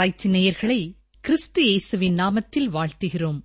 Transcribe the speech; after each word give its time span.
ஆராய்ச்சி 0.00 0.30
நேயர்களை 0.30 0.96
கிறிஸ்து 1.20 1.64
இயேசுவின் 1.64 2.14
நாமத்தில் 2.14 2.68
வாழ்த்துகிறோம். 2.72 3.40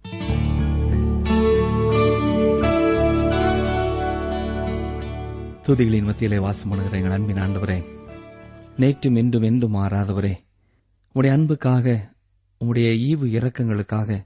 துதிகளின் 5.64 6.04
மத்தியிலே 6.04 6.40
வாசம் 6.40 6.92
எங்கள் 6.92 7.12
அன்பின் 7.12 7.36
ஆண்டவரே 7.36 7.84
நேற்றும் 8.80 9.18
என்றும் 9.18 9.42
என்றும் 9.42 9.76
மாறாதவரே 9.76 10.34
உடைய 11.12 11.36
அன்புக்காக 11.38 12.14
உம்முடைய 12.62 12.92
ஈவு 13.10 13.26
இரக்கங்களுக்காக 13.38 14.26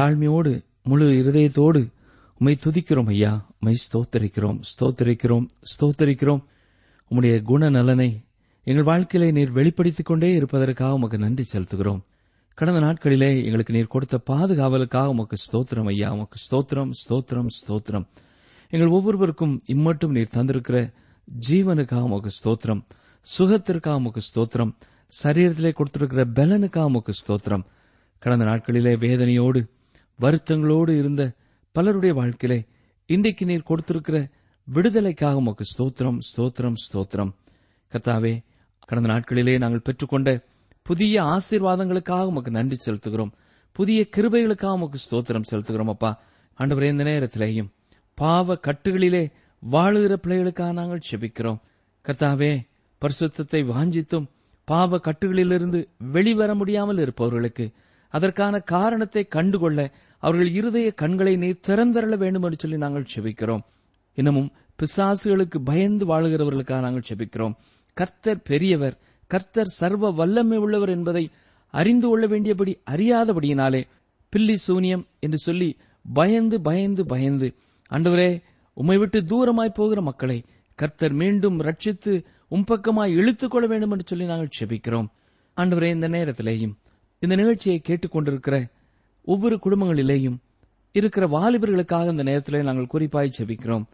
தாழ்மையோடு 0.00 0.64
முழு 0.82 1.12
இருதயத்தோடு 1.12 1.88
உம்மை 2.38 2.58
துதிக்கிறோம் 2.64 3.08
ஐயா. 3.08 3.54
உமை 3.60 3.76
ஸ்தோத்தரிக்கிறோம் 3.76 4.60
ஸ்தோத்தரிக்கிறோம் 4.62 5.46
ஸ்தோத்தரிக்கிறோம். 5.60 6.44
உம்முடைய 7.10 7.42
குணநலனை 7.42 8.24
எங்கள் 8.64 8.84
வாழ்க்கையிலே 8.84 9.32
நீர் 9.32 9.50
வெளிப்படுத்திக் 9.50 10.06
கொண்டே 10.06 10.34
இருப்பதற்காக 10.34 10.94
உமக்கு 10.94 11.18
நன்றி 11.18 11.44
செலுத்துகிறோம். 11.52 12.00
கடந்த 12.54 12.80
நாட்களிலே 12.80 13.44
எங்களுக்கு 13.44 13.72
நீர் 13.72 13.86
கொடுத்த 13.86 14.20
பாதுகாவலுக்காக 14.30 15.06
உமக்கு 15.06 15.36
ஸ்தோத்திரம் 15.36 15.86
ஐயா. 15.86 16.12
உமக்கு 16.12 16.38
ஸ்தோத்திரம் 16.38 16.90
ஸ்தோத்திரம் 17.00 17.46
ஸ்தோத்திரம். 17.56 18.06
எங்கள் 18.70 18.88
ஒவ்வொருவருக்கும் 18.88 19.62
இம்மட்டும் 19.66 20.10
நீர் 20.10 20.34
தந்திருக்கிற 20.34 20.92
ஜீவனுக்காக 21.48 22.00
உமக்கு 22.00 22.30
ஸ்தோத்திரம். 22.42 22.82
சுகத்திற்காக 23.38 23.96
உமக்கு 23.96 24.20
ஸ்தோத்திரம். 24.20 24.72
சரீரத்திலே 25.22 25.72
கொடுத்திருக்கிற 25.72 26.24
பலனுக்காக 26.34 26.84
உமக்கு 26.84 27.12
ஸ்தோத்திரம். 27.12 27.64
கடந்த 28.18 28.44
நாட்களிலே 28.44 28.94
வேதனையோடு 29.06 29.60
வருத்தங்களோடு 30.20 30.98
இருந்த 30.98 31.32
பலருடைய 31.72 32.14
வாழ்க்கையிலே 32.14 32.64
இன்றைக்கு 33.06 33.44
நீர் 33.46 33.62
கொடுத்திருக்கிற 33.62 34.30
விடுதலைக்காக 34.64 35.36
உமக்கு 35.36 35.64
ஸ்தோத்திரம் 35.72 36.18
ஸ்தோத்திரம் 36.30 36.74
ஸ்தோத்திரம். 36.84 37.32
கத்தாவே 37.92 38.42
கடந்த 38.92 39.10
நாட்களிலே 39.12 39.58
நாங்கள் 39.58 39.84
பெற்றுக்கொண்ட 39.86 40.30
புதிய 40.86 41.14
ஆசீர்வாதங்களுக்காக 41.22 42.24
உமக்கு 42.30 42.50
நன்றி 42.50 42.76
செலுத்துகிறோம். 42.86 43.30
புதிய 43.72 44.00
கிருபைகளுக்காக 44.16 44.72
உமக்கு 44.72 44.98
ஸ்தோத்திரம் 45.04 45.46
செலுத்துகிறோம் 45.50 45.92
அப்பா. 45.94 46.10
ஆண்டவரே 46.58 46.88
இந்த 46.88 47.04
நேரத்திலேயும் 47.04 47.70
பாவ 48.18 48.58
கட்டுகளிலே 48.66 49.22
வாழுகிற 49.62 50.12
பிள்ளைகளுக்காக 50.24 50.72
நாங்கள் 50.72 51.06
செபிக்கிறோம். 51.10 51.58
கர்த்தாவே 52.04 52.52
பரிசுத்தத்தை 53.02 53.60
வாஞ்சித்தும் 53.72 54.26
பாவ 54.68 55.00
கட்டுகளிலிருந்து 55.06 55.80
வெளிவர 56.12 56.54
முடியாமல் 56.54 56.98
இருப்பவர்களுக்கு 56.98 57.66
அதற்கான 58.08 58.54
காரணத்தை 58.74 59.22
கண்டுகொள்ள 59.36 59.90
அவர்கள் 60.22 60.50
இருதய 60.52 60.88
கண்களை 60.92 61.36
நீர் 61.36 61.64
திறந்தரள 61.68 62.16
வேண்டும் 62.16 62.42
என்று 62.42 62.58
சொல்லி 62.58 62.76
நாங்கள் 62.76 63.12
செபிக்கிறோம். 63.14 63.62
இன்னமும் 64.18 64.50
பிசாசுகளுக்கு 64.78 65.58
பயந்து 65.64 66.06
வாழுகிறவர்களுக்காக 66.06 66.80
நாங்கள் 66.80 67.08
செபிக்கிறோம். 67.10 67.54
கர்த்தர் 67.92 68.42
பெரியவர் 68.42 68.98
கர்த்தர் 69.26 69.66
சர்வ 69.66 70.10
வல்லமை 70.10 70.58
உள்ளவர் 70.58 70.88
என்பதை 70.88 71.30
அறிந்து 71.66 72.08
கொள்ள 72.08 72.26
வேண்டியபடி 72.26 72.80
அறியாதபடியினாலே 72.90 73.82
பில்லி 74.28 74.56
சூனியம் 74.56 75.06
என்று 75.20 75.38
சொல்லி 75.38 75.76
பயந்து 76.12 76.60
பயந்து 76.60 77.06
பயந்து 77.06 77.54
அண்டவரே 77.90 78.42
உம்மை 78.74 78.96
விட்டு 78.96 79.20
தூரமாய் 79.20 79.74
போகிற 79.74 80.00
மக்களை 80.00 80.44
கர்த்தர் 80.74 81.12
மீண்டும் 81.12 81.60
ரட்சித்து 81.60 82.24
உம்பக்கமாய் 82.50 83.12
இழுத்துக் 83.12 83.50
கொள்ள 83.50 83.66
வேண்டும் 83.66 83.90
என்று 83.90 84.04
சொல்லி 84.06 84.24
நாங்கள் 84.24 84.48
செபிக்கிறோம். 84.60 85.06
ஆண்டவரே 85.56 85.90
இந்த 85.90 86.08
நேரத்திலேயும் 86.08 86.74
இந்த 87.18 87.36
நிகழ்ச்சியை 87.36 87.80
கேட்டுக்கொண்டிருக்கிற 87.88 88.70
ஒவ்வொரு 89.22 89.58
குடும்பங்களிலேயும் 89.64 90.36
இருக்கிற 90.92 91.26
வாலிபர்களுக்காக 91.26 92.10
இந்த 92.10 92.22
நேரத்திலே 92.22 92.62
நாங்கள் 92.62 92.86
குறிப்பாய் 92.86 93.32
செபிக்கிறோம். 93.38 93.84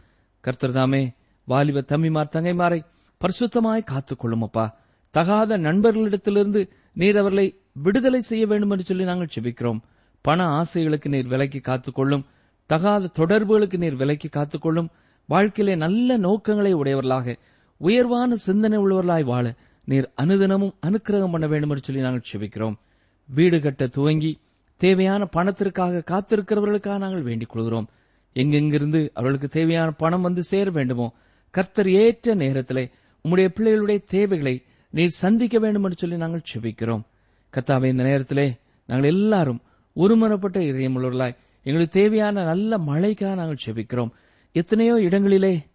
கர்த்தர் 0.41 0.73
தாமே 0.73 1.13
வாலிப 1.45 1.85
தம்பிமார் 1.89 2.33
தங்கைமாரை 2.33 2.85
பரிசுத்தமாய் 3.25 3.89
காத்துக்கொள்ளும் 3.91 4.41
அப்பா. 4.41 4.79
தகாத 5.11 5.59
நண்பர்களிடத்திலிருந்து 5.59 6.61
நீர் 6.93 7.17
அவர்களை 7.17 7.47
விடுதலை 7.73 8.21
செய்ய 8.21 8.47
வேண்டும் 8.47 8.71
என்று 8.71 8.85
சொல்லி 8.85 9.05
நாங்கள் 9.05 9.35
செபிக்கிறோம். 9.35 9.81
பண 10.21 10.47
ஆசைகளுக்கு 10.61 11.09
நீர் 11.09 11.27
விலக்கி 11.27 11.59
காத்துக்கொள்ளும் 11.59 12.25
தகாத 12.67 13.11
தொடர்புகளுக்கு 13.19 13.79
நீர் 13.79 13.97
விலக்கி 13.97 14.29
காத்துக்கொள்ளும் 14.29 14.89
வாழ்க்கையிலே 15.27 15.77
நல்ல 15.77 16.17
நோக்கங்களை 16.17 16.73
உடையவர்களாக 16.73 17.37
உயர்வான 17.77 18.37
சிந்தனை 18.37 18.79
உள்ளவர்களாய் 18.79 19.25
வாழ 19.25 19.55
நீர் 19.85 20.13
அனுதினமும் 20.23 20.75
அனுக்கிரகம் 20.87 21.31
பண்ண 21.31 21.47
வேண்டும் 21.47 21.71
என்று 21.71 21.83
சொல்லி 21.83 22.03
நாங்கள் 22.03 22.29
செபிக்கிறோம். 22.33 22.77
வீடு 23.29 23.61
கட்ட 23.61 23.87
துவங்கி 23.87 24.33
தேவையான 24.77 25.25
பணத்திற்காக 25.25 26.05
காத்திருக்கிறவர்களுக்காக 26.11 26.99
நாங்கள் 26.99 27.23
வேண்டிக் 27.23 27.49
கொள்கிறோம். 27.49 27.89
எங்கெங்கிருந்து 28.33 29.11
அவர்களுக்கு 29.15 29.49
தேவையான 29.49 29.91
பணம் 29.91 30.21
வந்து 30.21 30.43
சேர 30.43 30.71
வேண்டுமோ 30.71 31.15
கர்த்தர் 31.51 31.91
ஏற்ற 31.91 32.35
நேரத்திலே 32.35 32.91
உம்முடைய 33.25 33.49
பிள்ளைகளுடைய 33.57 34.05
தேவைகளை 34.07 34.63
நீர் 34.91 35.09
சந்திக்க 35.09 35.59
வேண்டும் 35.59 35.85
என்று 35.85 35.97
சொல்லி 35.97 36.17
நாங்கள் 36.17 36.49
செபிக்கிறோம். 36.53 37.03
கத்தாவை 37.53 37.87
இந்த 37.87 38.03
நேரத்திலே 38.03 38.57
நாங்கள் 38.87 39.11
எல்லாரும் 39.11 39.61
ஒருமனப்பட்ட 39.97 40.59
இதயமுள்ளவர்களாய் 40.71 41.37
எங்களுக்கு 41.63 42.01
தேவையான 42.01 42.45
நல்ல 42.45 42.79
மழைக்காக 42.79 43.35
நாங்கள் 43.35 43.65
செபிக்கிறோம். 43.67 44.11
எத்தனையோ 44.53 45.01
இடங்களிலே 45.01 45.67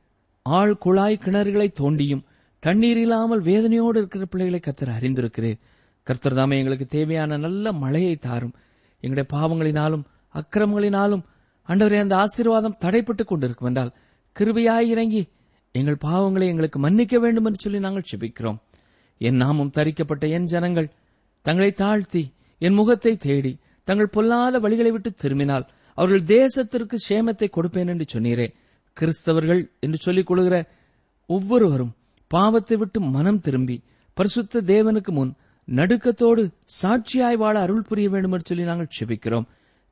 ஆள் 0.41 0.77
குழாய் 0.77 1.19
கிணறுகளை 1.21 1.67
தோண்டியும் 1.79 2.23
தண்ணீர் 2.59 2.97
இல்லாமல் 2.97 3.43
வேதனையோடு 3.43 3.97
இருக்கிற 3.97 4.25
பிள்ளைகளை 4.25 4.59
கத்தர் 4.59 4.97
அறிந்திருக்கிறேன் 4.99 5.59
கர்த்தர் 6.03 6.33
தாமே 6.33 6.57
எங்களுக்கு 6.57 6.85
தேவையான 6.85 7.37
நல்ல 7.37 7.71
மழையை 7.71 8.15
தாரும். 8.15 8.53
எங்களுடைய 8.99 9.29
பாவங்களினாலும் 9.33 10.03
அக்கிரமங்களினாலும் 10.33 11.23
ஆண்டவரே 11.67 11.99
அந்த 11.99 12.15
ஆசீர்வாதம் 12.17 12.77
தடைப்பட்டுக் 12.81 13.27
கொண்டிருக்கும் 13.27 13.67
என்றால் 13.67 13.91
கிருபையாய் 14.39 14.89
இறங்கி 14.93 15.27
எங்கள் 15.75 16.03
பாவங்களை 16.05 16.47
எங்களுக்கு 16.53 16.79
மன்னிக்க 16.79 17.15
வேண்டும் 17.19 17.45
என்று 17.45 17.59
சொல்லி 17.63 17.79
நாங்கள் 17.79 18.09
செபிக்கிறோம். 18.09 18.59
என் 19.21 19.39
நாமும் 19.43 19.71
தரிக்கப்பட்ட 19.77 20.23
என் 20.37 20.49
ஜனங்கள் 20.53 20.89
தங்களை 21.45 21.71
தாழ்த்தி 21.71 22.23
என் 22.61 22.77
முகத்தை 22.79 23.13
தேடி 23.17 23.53
தங்கள் 23.87 24.13
பொல்லாத 24.15 24.59
வழிகளை 24.59 24.91
விட்டு 24.91 25.09
திரும்பினால் 25.13 25.65
அவர்கள் 25.97 26.27
தேசத்திற்கு 26.35 26.97
சேமத்தை 27.09 27.47
கொடுப்பேன் 27.49 27.91
என்று 27.93 28.05
சொன்னீரே. 28.13 28.47
கிறிஸ்தவர்கள் 28.97 29.61
என்று 29.79 29.97
சொல்லிக் 29.97 30.29
கொள்கிற 30.29 30.55
ஒவ்வொருவரும் 31.29 31.95
பாவத்தை 32.31 32.75
விட்டு 32.77 32.99
மனம் 33.15 33.39
திரும்பி 33.39 33.77
பரிசுத்த 34.17 34.61
தேவனுக்கு 34.71 35.11
முன் 35.11 35.33
நடுக்கத்தோடு 35.67 36.43
சாட்சியாய் 36.79 37.37
வாழ 37.41 37.55
அருள் 37.61 37.87
புரிய 37.89 38.07
வேண்டும் 38.09 38.33
என்று 38.35 38.49
சொல்லி 38.49 38.63
நாங்கள் 38.63 38.95
செபிக்கிறோம். 38.97 39.45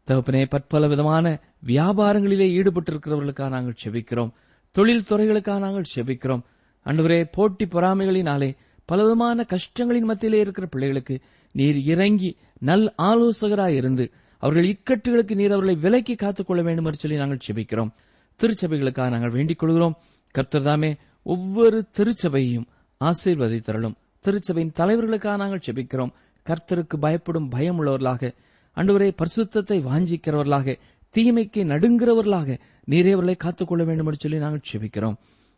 தகப்பனே 0.08 0.44
பற்பல 0.50 0.88
விதமான 0.88 1.26
வியாபாரங்களிலே 1.66 2.48
ஈடுபட்டிருக்கிறவர்களுக்காக 2.58 3.50
நாங்கள் 3.50 3.82
செபிக்கிறோம். 3.84 4.32
தொழில் 4.72 5.04
துறைகளுக்காக 5.10 5.60
நாங்கள் 5.60 5.92
செபிக்கிறோம். 5.96 6.42
அன்றுவரே 6.86 7.28
போட்டி 7.32 7.66
பொறாமைகளினாலே 7.66 8.56
பலவிதமான 8.86 9.44
கஷ்டங்களின் 9.44 10.04
மத்தியிலே 10.04 10.40
இருக்கிற 10.40 10.68
பிள்ளைகளுக்கு 10.68 11.20
நீர் 11.52 11.78
இறங்கி 11.78 12.38
நல் 12.60 12.94
ஆலோசகராய் 12.98 13.76
இருந்து 13.76 14.12
அவர்கள் 14.38 14.68
இக்கட்டுகளுக்கு 14.68 15.36
நீர் 15.36 15.52
அவர்களை 15.52 15.76
விலக்கி 15.76 16.16
காத்துக்கொள்ள 16.16 16.64
வேண்டும் 16.64 16.86
என்று 16.86 16.98
சொல்லி 16.98 17.18
நாங்கள் 17.18 17.40
செபிக்கிறோம். 17.48 17.92
திருச்சபைகளுக்காக 18.40 19.10
நாங்கள் 19.10 19.30
வேண்டிக் 19.30 19.60
கொள்கிறோம். 19.60 19.98
கர்த்தர்தாமே 20.36 20.98
ஒவ்வொரு 21.24 21.86
திருச்சபையையும் 21.98 22.66
ஆசீர்வதித்தரலும் 23.00 23.96
திருச்சபையின் 24.26 24.74
தலைவர்களுக்காக 24.80 25.38
நாங்கள் 25.38 25.62
செபிக்கிறோம். 25.66 26.12
கர்த்தருக்கு 26.46 26.98
பயப்படும் 27.00 27.50
பயம் 27.50 27.86
உள்ளவர்களாக 27.86 28.34
அன்றுவரே 28.76 29.12
பரிசுத்தத்தை 29.22 29.78
வாஞ்சிக்கிறவர்களாக 29.90 30.76
தீமைக்கு 31.18 31.64
நடுங்கிறவர்களாக 31.64 32.60
நீரே 32.90 33.06
அவர்களை 33.06 33.36
காத்துக்கொள்ள 33.36 33.84
வேண்டும் 33.84 34.06
என்று 34.06 34.18
சொல்லி 34.20 34.38
நாங்கள் 34.38 34.62
செபிக்கிறோம். 34.74 35.16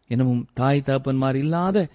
எனவும் 0.08 0.48
தாய் 0.54 0.84
தகப்பன்மார் 0.86 1.36
இல்லாத 1.36 1.88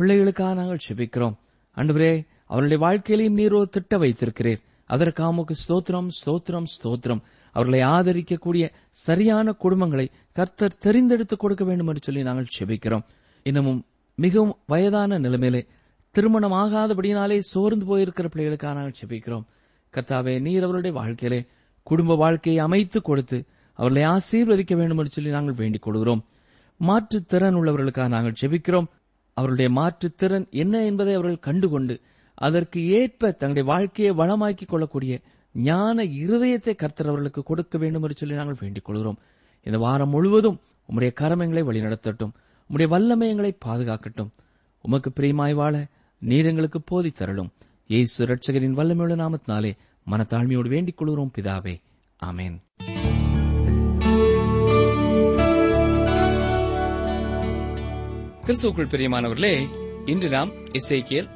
பிள்ளைகளுக்காக 0.00 0.54
நாங்கள் 0.54 0.78
செபிக்கிறோம். 0.88 1.34
அன்றுவரே 1.76 2.26
அவருடைய 2.46 2.86
வாழ்க்கையிலையும் 2.86 3.32
நீரோ 3.32 3.64
திட்ட 3.64 3.98
வைத்திருக்கிறீர். 3.98 4.58
அதற்காக 4.84 5.30
உமக்கு 5.30 5.54
ஸ்தோத்திரம் 5.68 6.08
ஸ்தோத்திரம் 6.26 6.64
ஸ்தோத்திரம். 6.82 7.20
அவர்களை 7.52 7.88
ஆதரிக்கக்கூடிய 7.88 8.70
சரியான 8.90 9.54
குடும்பங்களை 9.62 10.08
கர்த்தர் 10.32 10.78
தெரிந்தெடுத்துக் 10.82 11.38
கொடுக்க 11.38 11.64
வேண்டும் 11.64 11.86
என்று 11.86 12.00
சொல்லி 12.02 12.22
நாங்கள் 12.22 12.46
செபிக்கிறோம். 12.58 13.02
இன்னமும் 13.42 13.84
மிகவும் 14.14 14.56
வயதான 14.66 15.18
நிலைமையிலே 15.18 15.66
திருமணம் 16.10 16.52
ஆகாதபடியினாலே 16.52 17.38
சோர்ந்து 17.38 17.86
போயிருக்கிற 17.86 18.26
பிள்ளைகளுக்காக 18.36 18.74
நாங்கள் 18.74 18.94
செபிக்கிறோம். 19.04 19.44
கர்த்தாவே 19.92 20.40
நீர் 20.40 20.62
அவருடைய 20.62 20.96
வாழ்க்கையிலே 20.96 21.46
குடும்ப 21.90 22.16
வாழ்க்கையை 22.16 22.60
அமைத்து 22.66 22.98
கொடுத்து 23.02 23.38
அவர்களை 23.78 24.02
ஆசீர்வதிக்க 24.14 24.74
வேண்டும் 24.80 25.00
என்று 25.00 25.14
சொல்லி 25.16 25.30
நாங்கள் 25.30 25.58
வேண்டிக் 25.60 25.84
கொள்கிறோம். 25.86 26.22
மாற்றுத்திறன் 26.80 27.56
உள்ளவர்களுக்காக 27.58 28.08
நாங்கள் 28.14 28.40
செபிக்கிறோம் 28.40 28.88
அவர்களுடைய 29.36 29.70
மாற்றுத்திறன் 29.78 30.46
என்ன 30.62 30.84
என்பதை 30.84 31.14
அவர்கள் 31.14 31.44
கண்டுகொண்டு 31.46 31.94
அதற்கு 32.38 32.78
ஏற்ப 32.98 33.30
தங்களுடைய 33.30 33.66
வாழ்க்கையை 33.72 34.12
வளமாக்கிக் 34.14 34.70
கொள்ளக்கூடிய 34.72 35.14
ஞான 35.68 36.04
இருதயத்தை 36.22 36.72
கர்த்தர் 36.74 37.06
அவர்களுக்கு 37.06 37.42
கொடுக்க 37.42 37.78
வேண்டும் 37.78 38.02
என்று 38.02 38.16
சொல்லி 38.16 38.34
நாங்கள் 38.34 38.60
வேண்டிக் 38.60 38.84
கொள்கிறோம். 38.84 39.18
இந்த 39.66 39.78
வாரம் 39.78 40.12
முழுவதும் 40.14 40.58
உம்முடைய 40.88 41.10
கரமங்களை 41.20 41.62
வழிநடத்தட்டும். 41.68 42.32
உம்முடைய 42.68 42.88
வல்லமயங்களை 42.94 43.52
பாதுகாக்கட்டும். 43.66 44.30
உமக்கு 44.84 45.10
பிரியமாய் 45.18 45.54
வாழ 45.54 45.74
நீர் 46.22 46.48
எங்களுக்கு 46.50 46.80
போதித்தரலும் 46.90 47.50
இயேசு 47.88 48.26
ரட்சகரின் 48.26 48.74
வல்லமையுள்ள 48.76 49.14
நாமத்தினாலே 49.14 49.76
மனத்தாழ்மையோடு 50.10 50.68
வேண்டிக் 50.68 50.96
கொள்கிறோம் 50.96 51.30
பிதாவே. 51.38 51.80
ஆமேன். 52.24 52.60
கிறிஸ்துக்குள் 58.44 58.88
பிரியமானவர்களே 58.88 59.68
இன்று 60.06 60.28
நாம் 60.28 60.50
இசைக்கியல் 60.50 61.28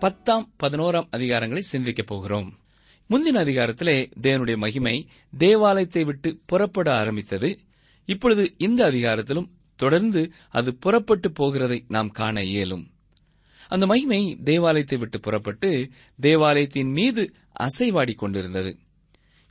பத்தாம் 0.00 0.52
பதினோராம் 0.62 1.06
அதிகாரங்களை 1.10 1.62
சிந்திக்கப் 1.62 2.06
போகிறோம். 2.06 2.58
முந்தின 3.10 3.36
அதிகாரத்திலே 3.36 4.12
தேவனுடைய 4.22 4.56
மகிமை 4.56 5.08
தேவாலயத்தை 5.38 6.04
விட்டு 6.04 6.38
புறப்பட 6.46 6.98
ஆரம்பித்தது. 6.98 7.58
இப்பொழுது 8.04 8.54
இந்த 8.58 8.90
அதிகாரத்திலும் 8.90 9.50
தொடர்ந்து 9.76 10.32
அது 10.50 10.74
புறப்பட்டு 10.74 11.28
போகிறதை 11.28 11.84
நாம் 11.88 12.10
காண 12.10 12.42
இயலும். 12.42 12.90
அந்த 13.68 13.86
மகிமை 13.86 14.38
தேவாலயத்தை 14.44 14.98
விட்டு 14.98 15.20
புறப்பட்டு 15.20 15.90
தேவாலயத்தின் 16.20 16.90
மீது 16.90 17.34
அசைவாடிக் 17.60 18.14
கொண்டிருந்தது. 18.14 18.78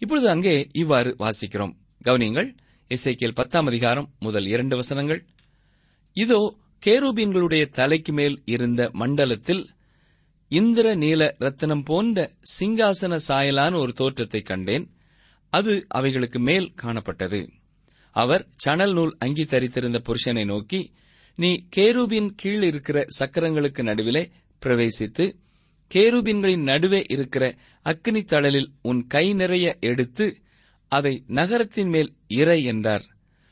இப்பொழுது 0.01 0.29
அங்கே 0.29 0.69
இவ்வாறு 0.73 1.15
வாசிக்கிறோம். 1.19 1.73
கவனியங்கள். 2.03 2.55
இசைக்கியல் 2.91 3.33
பத்தாம் 3.33 3.65
அதிகாரம் 3.65 4.09
முதல் 4.19 4.45
இரண்டு 4.45 4.75
வசனங்கள். 4.75 5.25
இதோ 6.13 6.55
கேரூபீன்களுடைய 6.85 7.69
தலைக்கு 7.69 8.13
மேல் 8.13 8.41
இருந்த 8.45 8.89
மண்டலத்தில் 8.93 9.63
இந்திர 10.47 10.95
நீல 10.95 11.35
ரத்தனம் 11.39 11.83
போன்ற 11.83 12.31
சிங்காசன 12.59 13.19
சாயலான 13.27 13.77
ஒரு 13.79 13.93
தோற்றத்தை 13.93 14.41
கண்டேன். 14.41 14.85
அது 15.53 15.85
அவைகளுக்கு 15.87 16.39
மேல் 16.39 16.73
காணப்பட்டது. 16.81 17.39
அவர் 18.15 18.47
சணல் 18.55 18.93
நூல் 18.93 19.15
அங்கி 19.19 19.43
தரித்திருந்த 19.43 19.99
புருஷனை 19.99 20.45
நோக்கி 20.45 20.79
நீ 21.35 21.65
கேரூபின் 21.69 22.33
கீழ் 22.35 22.63
இருக்கிற 22.63 23.05
சக்கரங்களுக்கு 23.19 23.83
நடுவிலே 23.83 24.29
பிரவேசித்து 24.65 25.33
கேருபின்களின் 25.93 26.63
நடுவே 26.63 27.03
இருக்கிற 27.07 27.55
அக்னி 27.85 28.23
தழலில் 28.23 28.67
உன் 28.81 29.07
கை 29.07 29.33
நிறைய 29.33 29.77
எடுத்து 29.79 30.41
அதை 30.87 31.23
நகரத்தின் 31.27 31.87
மேல் 31.87 32.13
இறை 32.27 32.63
என்றார். 32.63 33.05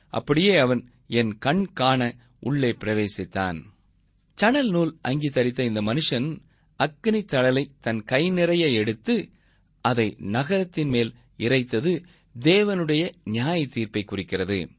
அப்படியே 0.09 0.56
அவன் 0.56 0.89
என் 1.07 1.38
கண் 1.38 1.65
காண 1.74 2.15
உள்ளே 2.39 2.69
பிரவேசித்தான். 2.71 3.62
சணல் 4.33 4.69
நூல் 4.69 4.97
அங்கி 5.01 5.30
தரித்த 5.30 5.63
இந்த 5.63 5.81
மனுஷன் 5.81 6.39
அக்னி 6.80 7.24
தழலை 7.24 7.71
தன் 7.80 8.03
கை 8.03 8.30
நிறைய 8.30 8.68
எடுத்து 8.68 9.30
அதை 9.81 10.15
நகரத்தின் 10.18 10.89
மேல் 10.89 11.13
இறைத்தது 11.38 12.03
தேவனுடைய 12.41 13.12
நியாய 13.24 13.65
தீர்ப்பை 13.65 14.03
குறிக்கிறது. 14.03 14.69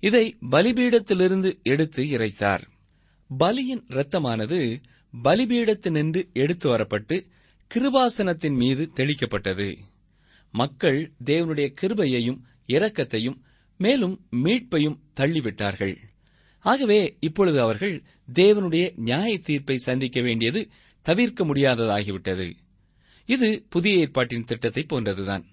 இதை 0.00 0.36
பலிபீடத்திலிருந்து 0.50 1.62
எடுத்து 1.62 2.02
இறைத்தார். 2.04 2.62
பலியின் 3.38 3.84
இரத்தமானது 3.88 4.82
பலிபீடத்தினின்று 5.24 6.32
எடுத்து 6.32 6.76
வரப்பட்டு 6.76 7.26
கிருபாசனத்தின் 7.74 8.56
மீது 8.56 8.90
தெளிக்கப்பட்டது. 8.96 9.78
மக்கள் 10.52 11.12
தேவனுடைய 11.24 11.74
கிருபையையும் 11.80 12.40
இரக்கத்தையும் 12.66 13.40
மேலும் 13.76 14.26
மீட்பையும் 14.30 15.00
தள்ளிவிட்டார்கள். 15.20 15.96
ஆகவே 16.58 17.16
இப்பொழுது 17.20 17.60
அவர்கள் 17.60 18.02
தேவனுடைய 18.34 18.92
நியாய 18.96 19.38
தீர்ப்பை 19.38 19.76
சந்திக்க 19.76 20.20
வேண்டியது 20.20 20.68
தவிர்க்க 21.02 21.44
முடியாததாகிவிட்டது. 21.44 22.52
இது 23.26 23.66
புதிய 23.68 23.98
ஏற்பாட்டின் 23.98 24.44
திட்டத்தை 24.44 24.86
போன்றதுதான். 24.88 25.44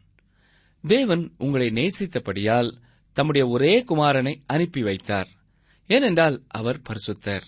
தேவன் 0.87 1.33
உங்களை 1.37 1.69
நேசித்தபடியால் 1.69 2.71
தம்முடைய 3.15 3.47
ஒரே 3.47 3.83
குமாரனை 3.87 4.41
அனுப்பி 4.45 4.81
வைத்தார். 4.83 5.27
ஏனென்றால் 5.87 6.43
அவர் 6.47 6.81
பரிசுத்தர். 6.89 7.45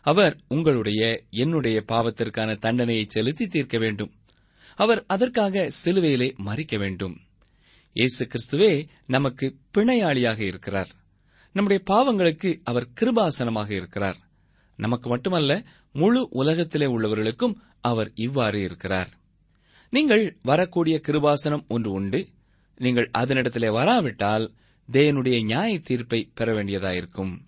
அவர் 0.00 0.36
உங்களுடைய 0.48 1.22
என்னுடைய 1.30 1.84
பாவத்திற்கான 1.88 2.58
தண்டனையை 2.58 3.04
செலுத்தி 3.08 3.46
தீர்க்க 3.46 3.78
வேண்டும். 3.78 4.12
அவர் 4.76 5.04
அதற்காக 5.06 5.68
சிலுவையிலே 5.84 6.36
மறிக்க 6.36 6.78
வேண்டும். 6.78 7.16
இயேசு 7.92 8.26
கிறிஸ்துவே 8.26 8.88
நமக்கு 9.06 9.56
பிணையாளியாக 9.74 10.38
இருக்கிறார். 10.38 10.88
நம்முடைய 11.52 11.82
பாவங்களுக்கு 11.86 12.60
அவர் 12.64 12.88
கிருபாசனமாக 13.00 13.70
இருக்கிறார். 13.70 14.16
நமக்கு 14.76 15.08
மட்டுமல்ல 15.08 15.62
முழு 15.92 16.28
உலகத்திலே 16.30 16.86
உள்ளவர்களுக்கும் 16.86 17.54
அவர் 17.80 18.10
இவ்வாறு 18.14 18.62
இருக்கிறார். 18.62 19.10
நீங்கள் 19.90 20.36
வரக்கூடிய 20.42 21.00
கிருபாசனம் 21.06 21.66
ஒன்று 21.68 21.90
உண்டு. 21.90 22.28
நீங்கள் 22.76 23.10
அதனிடத்திலே 23.18 23.70
வராவிட்டால் 23.70 24.54
தேவனுடைய 24.92 25.44
நியாய 25.44 25.78
தீர்ப்பை 25.78 26.30
பெற 26.34 26.52
வேண்டியதாயிருக்கும். 26.52 27.38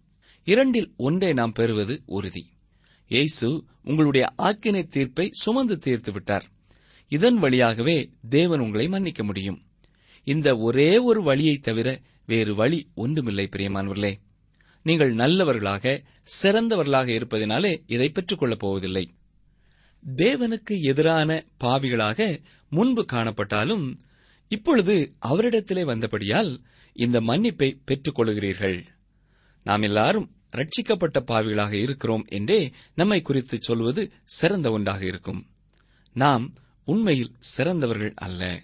இரண்டில் 0.44 0.93
ஒன்றை 0.97 1.33
நாம் 1.33 1.53
பெறுவது 1.53 2.03
உறுதி. 2.06 2.50
இயேசு 3.09 3.65
உங்களுடைய 3.85 4.27
ஆக்கினை 4.38 4.87
தீர்ப்பை 4.87 5.29
சுமந்து 5.33 5.79
தீர்த்து 5.79 6.12
விட்டார். 6.12 6.50
இதன் 7.09 7.38
வழியாகவே 7.38 8.11
தேவன் 8.29 8.61
உங்களை 8.61 8.88
மன்னிக்க 8.88 9.25
முடியும். 9.25 9.62
இந்த 10.25 10.56
ஒரே 10.56 10.99
ஒரு 10.99 11.23
வழியை 11.23 11.59
தவிர 11.59 12.00
வேறு 12.27 12.55
வழி 12.55 12.88
ஒன்றுமில்லை 12.94 13.49
பிரியமானவர்களே. 13.56 14.15
நீங்கள் 14.83 15.12
நல்லவர்களாக 15.12 16.03
சிறந்தவர்களாக 16.43 17.09
இருப்பதினாலே 17.09 17.83
இதை 17.87 18.09
பெற்றுக் 18.09 18.38
கொள்ளப் 18.38 18.59
போவதில்லை. 18.59 19.15
தேவனுக்கு 20.17 20.81
எதிரான 20.81 21.44
பாவிகளாக 21.65 22.43
முன்பு 22.71 23.06
காணப்பட்டாலும் 23.12 23.99
இப்பொழுது 24.49 25.15
அவரிடத்திலே 25.27 25.85
வந்தபடியால் 25.85 26.62
இந்த 26.96 27.20
மன்னிப்பை 27.20 27.81
பெற்றுக் 27.84 28.19
கொள்கிறீர்கள் 28.19 28.87
நாம் 29.64 29.82
எல்லாரும் 29.82 30.30
ரட்சிக்கப்பட்ட 30.56 31.18
பாவிகளாக 31.18 31.73
இருக்கிறோம் 31.73 32.25
என்றே 32.28 32.73
நம்மை 32.94 33.23
குறித்து 33.23 33.59
சொல்வது 33.61 34.12
சிறந்த 34.25 34.71
ஒன்றாக 34.71 35.04
இருக்கும். 35.04 35.47
நாம் 36.12 36.54
உண்மையில் 36.85 37.35
சிறந்தவர்கள் 37.38 38.12
அல்ல. 38.14 38.62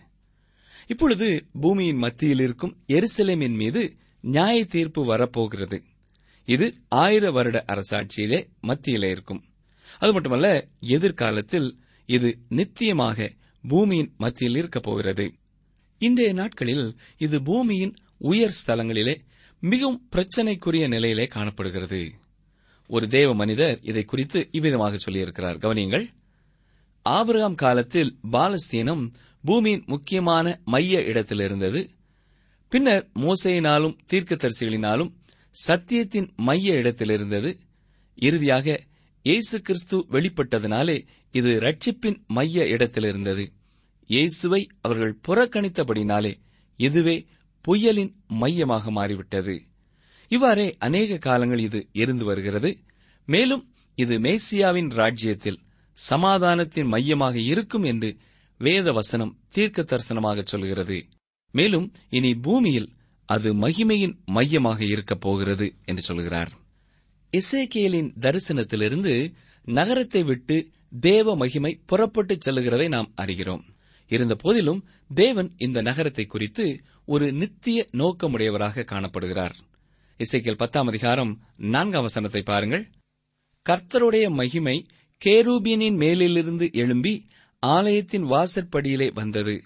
இப்பொழுது 0.86 1.46
பூமியின் 1.60 1.96
மத்தியில் 1.96 2.40
இருக்கும் 2.40 2.76
எருசலேமின் 2.88 3.56
மீது 3.56 3.96
நியாய 4.20 4.64
தீர்ப்பு 4.64 5.04
வரப்போகிறது. 5.04 5.82
இது 6.44 6.74
ஆயிர 6.88 7.30
வருட 7.30 7.64
அரசாட்சியிலே 7.68 8.46
மத்தியிலே 8.60 9.10
இருக்கும். 9.10 9.44
அது 9.98 10.12
மட்டுமல்ல 10.12 10.68
எதிர்காலத்தில் 10.80 11.78
இது 12.06 12.38
நித்தியமாக 12.48 13.34
பூமியின் 13.68 14.14
மத்தியில் 14.16 14.56
இருக்கப் 14.56 14.82
போகிறது. 14.82 15.32
இன்றைய 15.98 16.32
நாட்களில் 16.32 16.96
இது 17.16 17.42
பூமியின் 17.42 17.96
உயர் 18.22 18.56
ஸ்தலங்களிலே 18.60 19.14
மிகவும் 19.62 20.00
பிரச்சனைக்குரிய 20.10 20.88
நிலையிலே 20.88 21.26
காணப்படுகிறது. 21.26 22.00
ஒரு 22.90 23.06
தேவ 23.08 23.34
மனிதர் 23.34 23.78
இதை 23.82 24.02
குறித்து 24.04 24.48
இவ்விதமாக 24.50 24.96
சொல்லியிருக்கிறார். 24.96 25.58
கவனியங்கள். 25.58 26.06
ஆபிரகாம் 27.06 27.54
காலத்தில் 27.54 28.10
பாலஸ்தீனம் 28.32 29.04
பூமியின் 29.44 29.82
முக்கியமான 29.86 30.46
மைய 30.64 31.02
இடத்தில் 31.02 31.38
இருந்தது. 31.38 31.80
பின்னர் 32.72 33.04
மோசையினாலும் 33.14 33.96
தீர்க்கதரிசிகளினாலும் 34.12 35.10
சத்தியத்தின் 35.66 36.28
மைய 36.36 36.74
இடத்தில் 36.74 37.10
இருந்தது. 37.10 37.50
இறுதியாக 38.18 38.66
இயேசு 39.22 39.56
கிறிஸ்து 39.60 39.96
வெளிப்பட்டதினாலே 40.10 40.96
இது 41.32 41.50
ரட்சிப்பின் 41.60 42.18
மைய 42.26 42.64
இடத்தில் 42.66 43.04
இருந்தது. 43.04 43.44
இயேசுவை 44.06 44.62
அவர்கள் 44.80 45.20
புறக்கணித்தபடினாலே 45.28 46.32
இதுவே 46.78 47.16
புயலின் 47.62 48.12
மையமாக 48.26 48.90
மாறிவிட்டது. 48.90 49.62
இவ்வாறே 50.28 50.76
அநேக 50.78 51.18
காலங்கள் 51.18 51.58
இது 51.58 51.88
இருந்து 51.92 52.24
வருகிறது. 52.24 52.78
மேலும் 53.28 53.74
இது 53.94 54.18
மேசியாவின் 54.18 54.90
ராஜ்யத்தில் 54.90 55.60
சமாதானத்தின் 55.92 56.86
மையமாக 56.86 57.38
இருக்கும் 57.38 57.82
என்று 57.82 58.16
வேத 58.58 58.92
வசனம் 58.92 59.38
தீர்க்க 59.50 59.82
தரிசனமாக 59.82 60.44
சொல்கிறது. 60.44 61.04
மேலும் 61.50 61.92
இனி 62.08 62.34
பூமியில் 62.34 62.88
அது 63.24 63.54
மகிமையின் 63.54 64.16
மையமாக 64.24 64.84
இருக்கப் 64.84 65.20
போகிறது 65.20 65.74
என்று 65.84 66.02
சொல்கிறார். 66.02 66.52
இசேக்கியலின் 67.32 68.10
தரிசனத்திலிருந்து 68.20 69.34
நகரத்தை 69.64 70.22
விட்டு 70.22 70.70
தேவ 71.00 71.36
மகிமை 71.36 71.82
புறப்பட்டுச் 71.86 72.48
செல்லுகிறதை 72.48 72.88
நாம் 72.88 73.12
அறிகிறோம். 73.16 73.64
இருந்த 74.08 74.34
போதிலும் 74.34 74.84
தேவன் 75.14 75.52
இந்த 75.56 75.82
நகரத்தை 75.82 76.26
குறித்து 76.26 76.80
ஒரு 77.04 77.32
நித்திய 77.32 77.86
நோக்கமுடையவராக 77.92 78.84
காணப்படுகிறார். 78.84 79.52
இசைக்கியல் 80.16 80.56
பத்தாம் 80.56 80.86
அதிகாரம் 80.86 81.40
நான்காம் 81.56 82.02
வசனத்தை 82.02 82.42
பாருங்கள். 82.42 82.88
கர்த்தருடைய 83.68 84.30
மகிமை 84.30 84.84
கேரூபியனின் 85.24 85.96
மேலிலிருந்து 85.96 86.70
எழும்பி 86.72 87.26
ஆலயத்தின் 87.58 88.24
வாசற்படியிலே 88.24 89.12
வந்தது. 89.12 89.62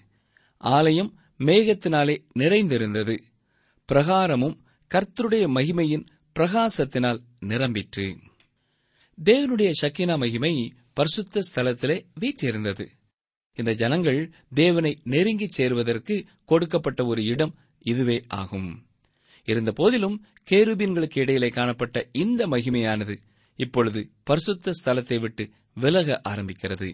ஆலயம் 0.57 1.19
மேகத்தினாலே 1.39 2.17
நிறைந்திருந்தது. 2.33 3.23
பிரகாரமும் 3.91 4.57
கர்த்தருடைய 4.93 5.47
மகிமையின் 5.55 6.05
பிரகாசத்தினால் 6.39 7.19
நிரம்பிற்று. 7.39 8.17
தேவனுடைய 9.23 9.71
சக்கினா 9.81 10.17
மகிமை 10.17 10.73
பரிசுத்த 10.93 11.41
ஸ்தலத்திலே 11.53 12.05
வீற்றிருந்தது. 12.13 12.89
இந்த 13.57 13.73
ஜனங்கள் 13.73 14.31
தேவனை 14.53 14.99
நெருங்கிச் 15.03 15.51
சேருவதற்கு 15.51 16.25
கொடுக்கப்பட்ட 16.45 17.05
ஒரு 17.05 17.23
இடம் 17.23 17.55
இதுவே 17.79 18.23
ஆகும். 18.27 18.85
இருந்த 19.43 19.71
போதிலும் 19.71 20.25
கேருபீன்களுக்கு 20.51 21.19
இடையிலே 21.19 21.49
காணப்பட்ட 21.49 22.07
இந்த 22.11 22.47
மகிமையானது 22.47 23.17
இப்பொழுது 23.55 24.09
பரிசுத்த 24.23 24.71
ஸ்தலத்தை 24.83 25.19
விட்டு 25.19 25.49
விலக 25.73 26.21
ஆரம்பிக்கிறது. 26.29 26.93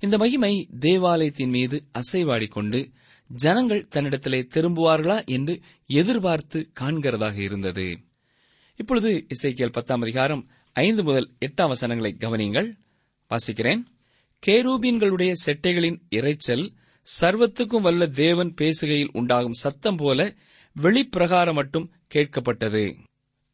இந்த 0.00 0.16
மகிமை 0.16 0.68
தேவாலயத்தின் 0.80 1.48
மீது 1.48 1.82
அசைவாடிக்கொண்டு 1.92 2.92
ஜனங்கள் 3.26 3.88
தன்னிடத்திலே 3.94 4.48
திரும்புவார்களா 4.54 5.24
என்று 5.24 5.60
எதிர்பார்த்து 5.86 6.70
காண்கிறதாக 6.80 7.36
இருந்தது. 7.36 7.98
இப்பொழுது 8.76 9.26
இசைக்கியல் 9.28 9.72
பத்தாம் 9.72 10.00
அதிகாரம் 10.00 10.48
ஐந்து 10.72 11.04
முதல் 11.04 11.30
எட்டாம் 11.40 11.68
வசனங்களை 11.68 12.16
கவனியுங்கள். 12.18 12.76
வாசிக்கிறேன். 13.30 13.82
கேரூபீன்களுடைய 14.46 15.32
செட்டைகளின் 15.46 15.98
இரைச்சல் 16.10 16.72
சர்வத்துக்கும் 17.20 17.80
வல்ல 17.80 18.06
தேவன் 18.06 18.54
பேசுகையில் 18.60 19.08
உண்டாகும் 19.12 19.52
சத்தம் 19.52 19.96
போல 19.96 20.34
வெளிப்பிரகாரம் 20.76 21.52
மட்டும் 21.52 21.92
கேட்கப்பட்டது. 22.14 22.94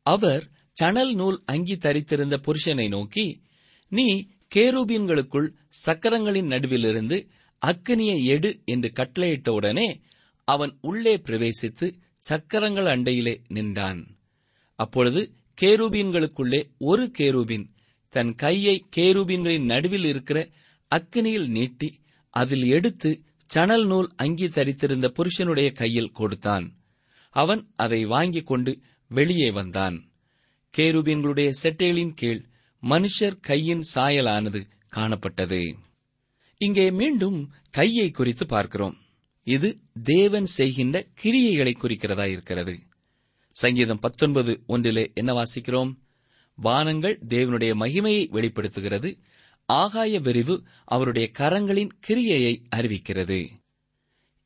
அவர் 0.02 0.50
சணல் 0.72 1.14
நூல் 1.14 1.42
அங்கி 1.44 1.74
தரித்திருந்த 1.74 2.36
புருஷனை 2.42 2.88
நோக்கி 2.88 3.42
நீ 3.88 4.26
கேரூபீன்களுக்குள் 4.54 5.48
சக்கரங்களின் 5.68 6.48
நடுவிலிருந்து 6.48 7.26
அக்கினியை 7.62 8.24
எடு 8.24 8.60
என்று 8.64 8.92
கட்டளையிட்டவுடனே 8.96 10.00
அவன் 10.44 10.78
உள்ளே 10.80 11.16
பிரவேசித்து 11.16 11.92
சக்கரங்கள் 12.18 12.86
அண்டையிலே 12.86 13.40
நின்றான். 13.48 14.18
அப்பொழுது 14.74 15.32
கேரூபீன்களுக்குள்ளே 15.60 16.70
ஒரு 16.78 17.10
கேரூபின் 17.18 17.70
தன் 18.08 18.34
கையை 18.34 18.84
கேரூபீன்களின் 18.96 19.64
நடுவில் 19.64 20.04
இருக்கிற 20.04 20.48
அக்கினியில் 20.92 21.46
நீட்டி 21.46 22.00
அதில் 22.30 22.66
எடுத்து 22.66 23.22
சணல் 23.46 23.86
நூல் 23.86 24.12
அங்கி 24.16 24.48
தரித்திருந்த 24.48 25.08
புருஷனுடைய 25.08 25.72
கையில் 25.72 26.10
கொடுத்தான். 26.10 26.66
அவன் 27.30 27.70
அதை 27.76 28.04
வாங்கிக் 28.04 28.46
கொண்டு 28.46 28.80
வெளியே 29.08 29.50
வந்தான். 29.50 30.10
கேருபீன்களுடைய 30.76 31.50
செட்டைகளின் 31.62 32.12
கீழ் 32.14 32.44
மனுஷர் 32.82 33.40
கையின் 33.40 33.80
சாயலானது 33.94 34.60
காணப்பட்டது. 34.92 35.76
இங்கே 36.56 36.90
மீண்டும் 36.90 37.52
கையை 37.70 38.10
குறித்து 38.10 38.46
பார்க்கிறோம். 38.46 38.96
இது 39.44 39.78
தேவன் 40.02 40.44
செய்கின்ற 40.44 41.06
கிரியைகளை 41.22 41.72
குறிக்கிறதா 41.74 42.30
இருக்கிறது. 42.30 42.78
சங்கீதம் 43.52 43.98
பத்தொன்பது 43.98 44.62
ஒன்றிலே 44.66 45.10
என்ன 45.14 45.32
வாசிக்கிறோம்? 45.32 45.94
வானங்கள் 46.54 47.18
தேவனுடைய 47.28 47.72
மகிமையை 47.74 48.28
வெளிப்படுத்துகிறது. 48.28 49.18
ஆகாய 49.66 50.20
விரிவு 50.20 50.62
அவருடைய 50.84 51.30
கரங்களின் 51.38 51.90
கிரியையை 52.06 52.62
அறிவிக்கிறது. 52.76 53.48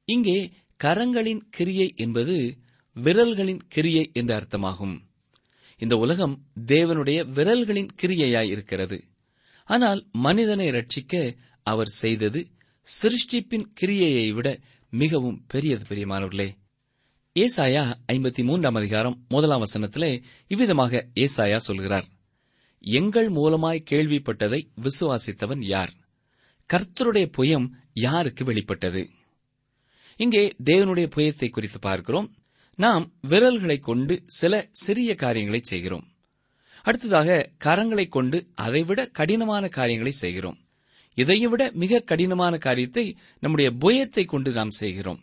இங்கே 0.04 0.52
கரங்களின் 0.84 1.40
கிரியை 1.50 1.94
என்பது 1.96 2.56
விரல்களின் 2.96 3.60
கிரியை 3.68 4.10
என்று 4.12 4.34
அர்த்தமாகும். 4.36 5.00
இந்த 5.78 5.96
உலகம் 5.96 6.44
தேவனுடைய 6.66 7.28
விரல்களின் 7.34 7.88
கிரியையாய் 8.02 8.48
இருக்கிறது. 8.48 9.04
ஆனால் 9.64 10.06
மனிதனை 10.12 10.68
ரட்சிக்க 10.68 11.36
அவர் 11.62 11.86
செய்தது 11.86 12.46
சிருஷ்டிப்பின் 13.02 13.64
கிரியையை 13.80 14.32
விட 14.32 14.60
மிகவும் 14.90 15.44
பெரியது 15.48 15.94
பெரியமானவர்களே. 15.94 16.48
ஏசாயா 17.34 17.94
ஐம்பத்தி 18.12 18.44
மூன்றாம் 18.44 18.74
அதிகாரம் 18.74 19.24
முதலாம் 19.28 19.62
வசனத்திலே 19.62 20.22
இவ்விதமாக 20.46 21.08
ஏசாயா 21.14 21.56
சொல்கிறார். 21.56 22.06
எங்கள் 22.86 23.28
மூலமாய் 23.28 23.86
கேள்விப்பட்டதை 23.90 24.68
விசுவாசித்தவன் 24.82 25.64
யார்? 25.64 25.92
கர்த்தருடைய 26.70 27.26
புயம் 27.38 27.72
யாருக்கு 27.92 28.44
வெளிப்பட்டது? 28.44 29.10
இங்கே 30.16 30.54
தேவனுடைய 30.64 31.06
புயத்தை 31.06 31.48
குறித்து 31.48 31.78
பார்க்கிறோம். 31.78 32.34
நாம் 32.74 33.12
விரல்களை 33.20 33.78
கொண்டு 33.78 34.22
சில 34.26 34.68
சிறிய 34.72 35.14
காரியங்களை 35.14 35.60
செய்கிறோம். 35.62 36.06
அடுத்ததாக 36.82 37.52
கரங்களை 37.64 38.08
கொண்டு 38.08 38.46
அதைவிட 38.54 39.06
கடினமான 39.06 39.68
காரியங்களை 39.68 40.12
செய்கிறோம். 40.12 40.58
இதைவிட 41.14 41.70
மிக 41.72 42.00
கடினமான 42.00 42.58
காரியத்தை 42.58 43.16
நம்முடைய 43.38 43.72
புயத்தை 43.72 44.24
கொண்டு 44.24 44.52
நாம் 44.52 44.70
செய்கிறோம். 44.70 45.20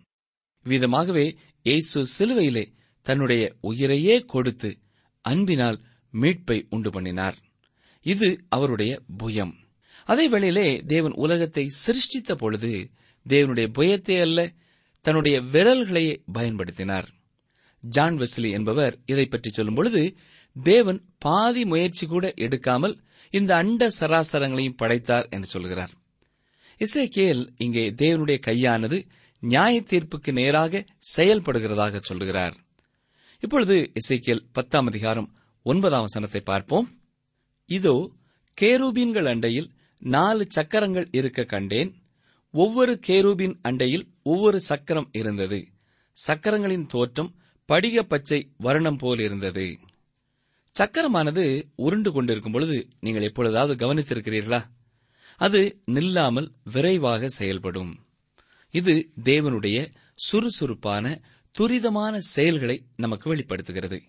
விதமாகவே 0.66 1.38
இயேசு 1.62 2.08
சிலுவையிலே 2.18 2.74
தன்னுடைய 3.02 3.56
உயிரையே 3.62 4.26
கொடுத்து 4.26 4.80
அன்பினால் 5.22 5.84
மீட்பை 6.12 6.66
உண்டு 6.70 6.92
பண்ணினார். 6.92 7.38
இது 8.06 8.30
அவருடைய 8.50 8.92
புயம். 9.18 9.54
அதே 10.10 10.26
வேளையிலே 10.28 10.68
தேவன் 10.88 11.16
உலகத்தை 11.26 11.66
சிருஷ்டித்த 11.84 12.36
பொழுது 12.36 12.72
தேவனுடைய 13.26 13.68
புயத்தை 13.78 14.18
அல்ல 14.20 14.40
தன்னுடைய 15.06 15.36
விரல்களையே 15.54 16.14
பயன்படுத்தினார். 16.34 17.08
ஜான் 17.84 18.18
வெஸ்லி 18.18 18.50
என்பவர் 18.52 18.96
இதை 19.06 19.26
பற்றி 19.26 19.50
சொல்லும் 19.50 19.76
பொழுது 19.76 20.02
தேவன் 20.56 21.00
பாதி 21.18 21.62
முயற்சி 21.66 22.06
கூட 22.06 22.26
எடுக்காமல் 22.38 22.96
இந்த 23.34 23.52
அண்ட 23.56 23.84
சராசரங்களையும் 24.00 24.80
படைத்தார் 24.82 25.28
என்று 25.30 25.48
சொல்கிறார். 25.48 25.94
இசைக்கேல் 26.82 27.42
இங்கே 27.58 27.86
தேவனுடைய 28.02 28.38
கையானது 28.40 28.98
நியாய 29.44 29.76
தீர்ப்புக்கு 29.82 30.32
நேராக 30.32 30.84
செயல்படுகிறதாக 31.16 32.02
சொல்கிறார் 32.02 32.56
இப்பொழுது 33.44 33.76
இசைக்கேல் 34.02 34.44
பத்தாம் 34.52 34.88
அதிகாரம் 34.88 35.30
ஒன்பதாம் 35.66 36.06
வசனத்தை 36.08 36.42
பார்ப்போம். 36.42 36.88
இதோ 37.66 38.12
கேரூபீன்கள் 38.62 39.28
அண்டையில் 39.28 39.70
நாலு 40.00 40.46
சக்கரங்கள் 40.48 41.08
இருக்க 41.12 41.44
கண்டேன். 41.44 41.96
ஒவ்வொரு 42.52 43.00
கேரூபின் 43.08 43.60
அண்டையில் 43.64 44.06
ஒவ்வொரு 44.24 44.60
சக்கரம் 44.60 45.10
இருந்தது. 45.12 45.68
சக்கரங்களின் 46.12 46.86
தோற்றம் 46.86 47.36
படிக 47.66 48.04
பச்சை 48.04 48.52
வருணம் 48.58 48.98
போல் 48.98 49.20
இருந்தது. 49.20 49.80
சக்கரமானது 50.80 51.64
உருண்டு 51.76 52.12
கொண்டிருக்கும் 52.12 52.52
பொழுது 52.52 52.88
நீங்கள் 53.00 53.24
எப்பொழுதாவது 53.24 53.74
கவனித்திருக்கிறீர்களா? 53.84 54.62
அது 55.38 55.82
நில்லாமல் 55.86 56.50
விரைவாக 56.64 57.28
செயல்படும். 57.28 58.06
இது 58.72 59.12
தேவனுடைய 59.24 59.94
சுறுசுறுப்பான 60.16 61.22
துரிதமான 61.60 62.18
செயல்களை 62.18 62.86
நமக்கு 62.96 63.30
வெளிப்படுத்துகிறது. 63.30 64.04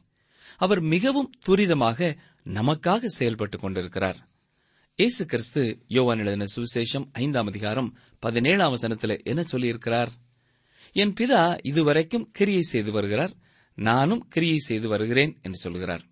அவர் 0.56 0.80
மிகவும் 0.80 1.32
துரிதமாக 1.46 2.16
நமக்காக 2.44 3.06
செயல்பட்டுக் 3.18 3.61
கொண்டிருக்கிறார். 3.61 4.28
இயேசு 4.96 5.26
கிறிஸ்து 5.26 5.84
யோவான் 5.88 6.18
எழுதின 6.18 6.44
சுவிசேஷம் 6.56 7.08
ஐந்தாம் 7.12 7.46
அதிகாரம் 7.46 7.96
பதினேழாம் 8.18 8.70
வசனத்தில் 8.70 9.23
என்ன 9.25 9.44
சொல்லியிருக்கிறார்? 9.52 10.08
என் 10.92 11.12
பிதா 11.20 11.58
இதுவரைக்கும் 11.62 12.30
கிரியை 12.32 12.61
செய்து 12.61 12.92
வருகிறார். 12.92 13.32
நானும் 13.75 14.28
கிரியை 14.28 14.58
செய்து 14.58 14.88
வருகிறேன் 14.88 15.38
என்று 15.42 15.58
சொல்கிறார். 15.58 16.02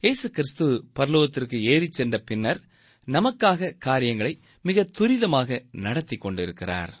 இயேசு 0.00 0.30
கிறிஸ்து 0.30 0.84
பரலோகத்திற்கு 0.98 1.60
ஏறிச் 1.60 1.92
சென்ற 1.92 2.18
பின்னர் 2.18 2.60
நமக்காக 3.06 3.78
காரியங்களை 3.78 4.40
மிக 4.62 4.90
துரிதமாக 4.98 5.64
நடத்தி 5.72 6.16
கொண்டிருக்கிறார். 6.16 6.94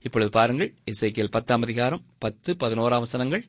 இப்பொழுது 0.00 0.30
பாருங்கள் 0.30 0.74
இசைக்கியல் 0.84 1.30
பத்தாம் 1.30 1.62
அதிகாரம் 1.62 2.02
பத்து 2.18 2.54
பதினோராம் 2.54 2.98
வசனங்கள் 2.98 3.46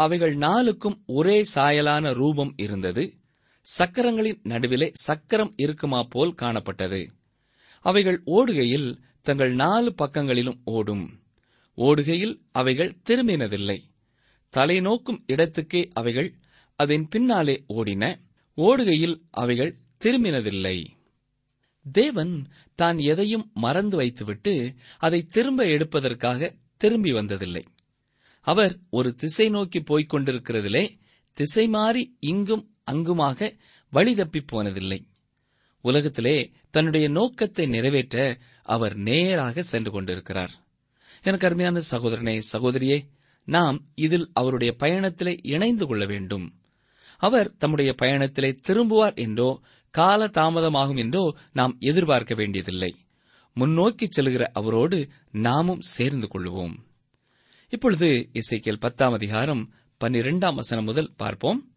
அவைகள் 0.00 0.36
நாலுக்கும் 0.36 1.02
ஒரே 1.06 1.46
சாயலான 1.54 2.14
ரூபம் 2.14 2.52
இருந்தது. 2.56 3.14
சக்கரங்களின் 3.62 4.40
நடுவிலே 4.42 4.90
சக்கரம் 4.92 5.52
இருக்குமா 5.56 6.02
போல் 6.02 6.34
காணப்பட்டது. 6.42 7.06
அவைகள் 7.80 8.22
ஓடுகையில் 8.26 8.96
தங்கள் 9.20 9.54
நாலு 9.54 9.94
பக்கங்களிலும் 9.94 10.60
ஓடும். 10.64 11.20
ஓடுகையில் 11.76 12.40
அவைகள் 12.52 12.96
திரும்பினதில்லை. 13.10 13.78
தலை 14.50 14.80
நோக்கும் 14.80 15.24
இடத்துக்கே 15.26 15.88
அவைகள் 15.92 16.34
அதன் 16.76 17.08
பின்னாலே 17.08 17.64
ஓடின. 17.68 18.20
ஓடுகையில் 18.56 19.20
அவைகள் 19.30 19.78
திரும்பினதில்லை. 20.04 20.86
தேவன் 21.92 22.48
தான் 22.74 22.98
எதையும் 22.98 23.50
மறந்து 23.54 23.96
வைத்துவிட்டு 23.96 24.74
அதை 24.98 25.26
திரும்ப 25.26 25.64
எடுப்பதற்காக 25.64 26.54
திரும்பி 26.76 27.12
வந்ததில்லை. 27.12 27.64
அவர் 28.40 28.78
ஒரு 28.90 29.14
திசை 29.14 29.48
நோக்கி 29.48 29.80
போய்க் 29.80 30.14
கொண்டிருக்கிறதிலே 30.14 30.98
திசை 31.32 31.68
மாறி 31.68 32.16
இங்கும் 32.20 32.74
அங்குமாக 32.84 33.56
வழி 33.90 34.14
தப்பிப் 34.14 34.56
போனதில்லை. 34.56 35.06
உலகத்திலே 35.80 36.50
தன்னுடைய 36.70 37.08
நோக்கத்தை 37.08 37.66
நிறைவேற்ற 37.66 38.38
அவர் 38.62 38.96
நேராக 38.96 39.62
சென்று 39.62 39.90
கொண்டிருக்கிறார். 39.90 40.50
எனக்கு 41.22 41.46
அருமையான 41.46 41.80
சகோதரனே 41.90 42.40
சகோதரியே 42.52 43.08
நாம் 43.44 43.88
இதில் 43.94 44.30
அவருடைய 44.32 44.76
பயணத்திலே 44.78 45.38
இணைந்து 45.42 45.86
கொள்ள 45.86 46.06
வேண்டும். 46.06 46.54
அவர் 47.18 47.56
தம்முடைய 47.56 47.94
பயணத்திலே 48.02 48.56
திரும்புவார் 48.68 49.14
என்றோ 49.14 49.60
கால 49.90 50.26
தாமதமாகும் 50.26 50.98
என்றோ 50.98 51.34
நாம் 51.52 51.76
எதிர்பார்க்க 51.80 52.34
வேண்டியதில்லை. 52.34 52.94
முன்னோக்கி 53.54 54.08
செல்கிற 54.16 54.42
அவரோடு 54.42 55.08
நாமும் 55.30 55.80
சேர்ந்து 55.80 56.28
கொள்வோம். 56.32 56.76
இப்பொழுது 57.72 58.30
இசைக்கியல் 58.32 58.80
பத்தாம் 58.80 59.12
அதிகாரம் 59.12 59.72
பன்னிரெண்டாம் 60.04 60.54
வசனம் 60.54 60.84
முதல் 60.84 61.14
பார்ப்போம். 61.16 61.74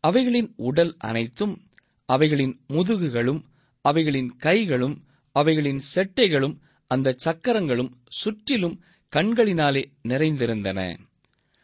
அவைகளின் 0.00 0.52
உடல் 0.56 0.96
அனைத்தும் 0.98 1.68
அவைகளின் 2.04 2.60
முதுகுகளும் 2.68 3.44
அவைகளின் 3.80 4.36
கைகளும் 4.36 5.04
அவைகளின் 5.32 5.80
செட்டைகளும் 5.94 6.56
அந்த 6.86 7.12
சக்கரங்களும் 7.12 7.92
சுற்றிலும் 8.08 8.82
கண்களினாலே 9.12 9.84
நிறைந்திருந்தன. 10.02 10.98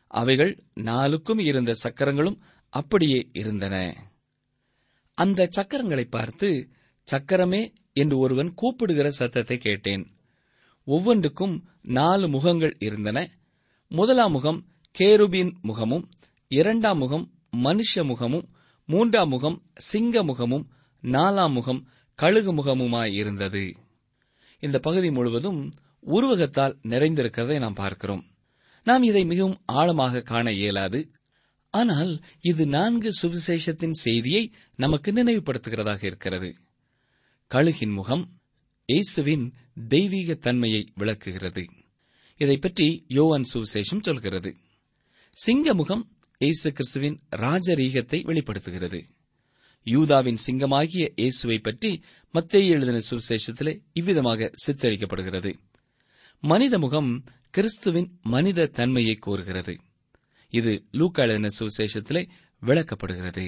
அவைகள் 0.06 0.64
நாலுக்கும் 0.74 1.38
இருந்த 1.38 1.74
சக்கரங்களும் 1.74 2.42
அப்படியே 2.68 3.28
இருந்தன. 3.32 3.94
அந்த 5.14 5.48
சக்கரங்களை 5.56 6.04
பார்த்து 6.10 6.68
சக்கரமே 7.12 7.72
என்று 7.92 8.18
ஒருவன் 8.18 8.54
கூப்பிடுகிற 8.54 9.10
சத்தத்தை 9.10 9.58
கேட்டேன். 9.58 10.06
ஒவ்வொன்றுக்கும் 10.84 11.68
நாலு 11.82 12.28
முகங்கள் 12.28 12.76
இருந்தன. 12.78 13.18
முதலாம் 13.90 14.32
முகம் 14.32 14.66
கேருபின் 14.98 15.52
முகமும் 15.62 16.08
இரண்டாம் 16.48 16.98
முகம் 16.98 17.40
மனுஷ 17.56 18.04
முகமும் 18.04 18.48
மூன்றாம் 18.86 19.28
முகம் 19.28 19.62
சிங்க 19.74 20.22
முகமும் 20.22 20.70
நாலாம் 21.02 21.52
முகம் 21.52 21.88
கழுகு 22.14 22.52
முகமுமாயிருந்தது 22.54 23.74
இந்த 24.60 24.78
பகுதி 24.78 25.10
முழுவதும் 25.10 25.72
உருவகத்தால் 26.06 26.78
நிறைந்திருக்கிறதை 26.82 27.58
நாம் 27.58 27.72
பார்க்கிறோம். 27.72 28.24
நாம் 28.84 29.02
இதை 29.02 29.24
மிகவும் 29.24 29.60
ஆழமாக 29.66 30.20
காண 30.20 30.52
இயலாது. 30.52 31.10
ஆனால் 31.70 32.20
இது 32.40 32.66
நான்கு 32.66 33.10
சுவிசேஷத்தின் 33.22 33.90
செய்தியை 33.90 34.52
நமக்கு 34.76 35.12
நினைவுபடுத்துகிறதாக 35.12 36.04
இருக்கிறது. 36.04 36.54
கழுகின் 37.54 37.92
முகம் 37.92 38.28
இயேசுவின் 38.86 39.54
தெய்வீக 39.88 40.34
தன்மையை 40.34 40.92
விளக்குகிறது. 40.94 41.64
இதை 42.38 42.56
பற்றி 42.58 43.04
யோவான் 43.08 43.46
சுவிசேஷம் 43.52 44.02
சொல்கிறது. 44.02 44.50
சிங்கமுகம் 45.36 46.04
இயேசு 46.40 46.68
கிறிஸ்துவின் 46.72 47.16
ராஜரீகத்தை 47.36 48.18
வெளிப்படுத்துகிறது. 48.22 49.00
யூதாவின் 49.86 50.38
சிங்கமாகிய 50.46 51.04
இயேசுவை 51.16 51.58
பற்றி 51.58 51.90
மத்திய 52.34 52.74
எழுதின 52.74 52.98
சுவிசேஷத்திலே 53.10 53.72
இவ்விதமாக 53.92 54.50
சித்தரிக்கப்படுகிறது. 54.64 55.52
மனித 56.42 56.78
முகம் 56.78 57.10
கிறிஸ்துவின் 57.50 58.08
மனித 58.22 58.66
தன்மையை 58.66 59.18
கோருகிறது 59.26 59.74
இது 60.52 60.72
லூக்கா 60.90 61.22
எழுதின 61.22 61.48
சுவிசேஷத்திலே 61.58 62.22
விளக்கப்படுகிறது. 62.62 63.44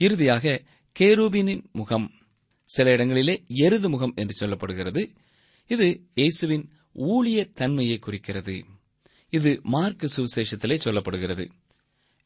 இறுதியாக 0.00 0.62
கேரூபினின் 0.96 1.62
முகம். 1.72 2.08
சில 2.70 2.90
இடங்களிலே 2.90 3.34
எருது 3.64 3.88
முகம் 3.88 4.14
என்று 4.16 4.34
சொல்லப்படுகிறது. 4.40 5.02
இது 5.70 5.86
இயேசுவின் 6.14 6.64
ஊழிய 6.94 7.52
தன்மையை 7.52 7.98
குறிக்கிறது. 7.98 8.64
இது 9.28 9.60
மார்க்கு 9.62 10.08
சுவிசேஷத்திலே 10.16 10.78
சொல்லப்படுகிறது. 10.84 11.50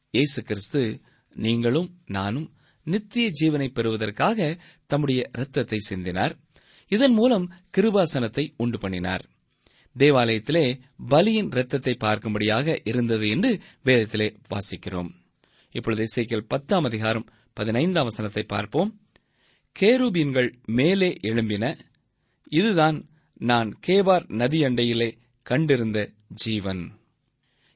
இயேசு 0.09 0.43
கிறிஸ்து 0.43 1.01
நீங்களும் 1.33 2.01
நானும் 2.05 2.51
நித்திய 2.83 3.31
ஜீவனை 3.41 3.67
பெறுவதற்காக 3.67 4.59
தம்முடைய 4.85 5.29
இரத்தத்தை 5.33 5.77
சிந்தினார். 5.89 6.31
இதன் 6.87 7.13
மூலம் 7.13 7.53
கிருபாசனத்தை 7.77 8.53
உண்டு 8.57 8.77
பண்ணினார். 8.77 9.25
தேவாலயத்திலே 9.97 10.79
பலியின் 11.09 11.51
இரத்தத்தை 11.51 11.97
பார்க்கும்படியாக 11.99 12.79
இருந்தது 12.83 13.29
என்று 13.29 13.61
வேதத்திலே 13.85 14.35
வாசிக்கிறோம். 14.49 15.09
இப்பொழுது 15.71 16.03
இசைக்கியல் 16.03 16.47
பத்தாம் 16.47 16.83
அதிகாரம் 16.83 17.27
பதினைந்தாம் 17.53 18.03
வசனத்தை 18.03 18.43
பார்ப்போம். 18.43 19.01
கேருபீன்கள் 19.79 20.51
மேலே 20.65 21.17
எழும்பின. 21.21 21.77
இதுதான் 22.43 23.09
நான் 23.39 23.79
கேபார் 23.87 24.25
நதி 24.27 24.63
அண்டையிலே 24.63 25.17
கண்டிருந்த 25.43 26.11
ஜீவன். 26.27 26.91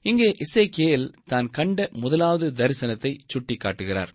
இங்கே 0.01 0.35
இசைக்கேல் 0.45 1.13
தான் 1.25 1.49
கண்ட 1.49 1.89
முதலாவது 1.91 2.51
தரிசனத்தை 2.51 3.19
சுட்டிக்காட்டுகிறார். 3.33 4.07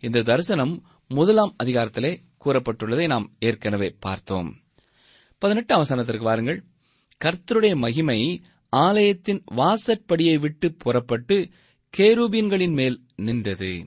இந்த 0.00 0.22
தரிசனம் 0.22 0.84
முதலாம் 1.08 1.56
அதிகாரத்திலே 1.64 2.18
கூறப்பட்டுள்ளதை 2.44 3.06
நாம் 3.06 3.36
ஏற்கனவே 3.38 3.96
பார்த்தோம். 4.00 4.62
பதினெட்டாம் 5.38 5.82
அவசானத்திற்கு 5.82 6.22
வாருங்கள். 6.22 6.64
கர்த்தருடைய 7.24 7.76
மகிமை 7.76 8.42
ஆலயத்தின் 8.68 9.42
வாசற்படியை 9.54 10.38
விட்டு 10.38 10.74
புறப்பட்டு 10.74 11.50
கேரூபீன்களின் 11.98 12.72
மேல் 12.72 13.06
நின்றது. 13.16 13.86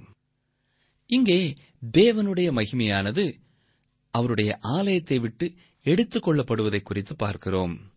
இங்கே 1.07 1.57
தேவனுடைய 1.97 2.49
மகிமையானது 2.51 3.39
அவருடைய 4.11 4.57
ஆலயத்தை 4.61 5.19
விட்டு 5.19 5.53
எடுத்துக் 5.84 6.28
கொள்ளப்படுவதை 6.28 6.82
குறித்து 6.82 7.15
பார்க்கிறோம். 7.15 7.91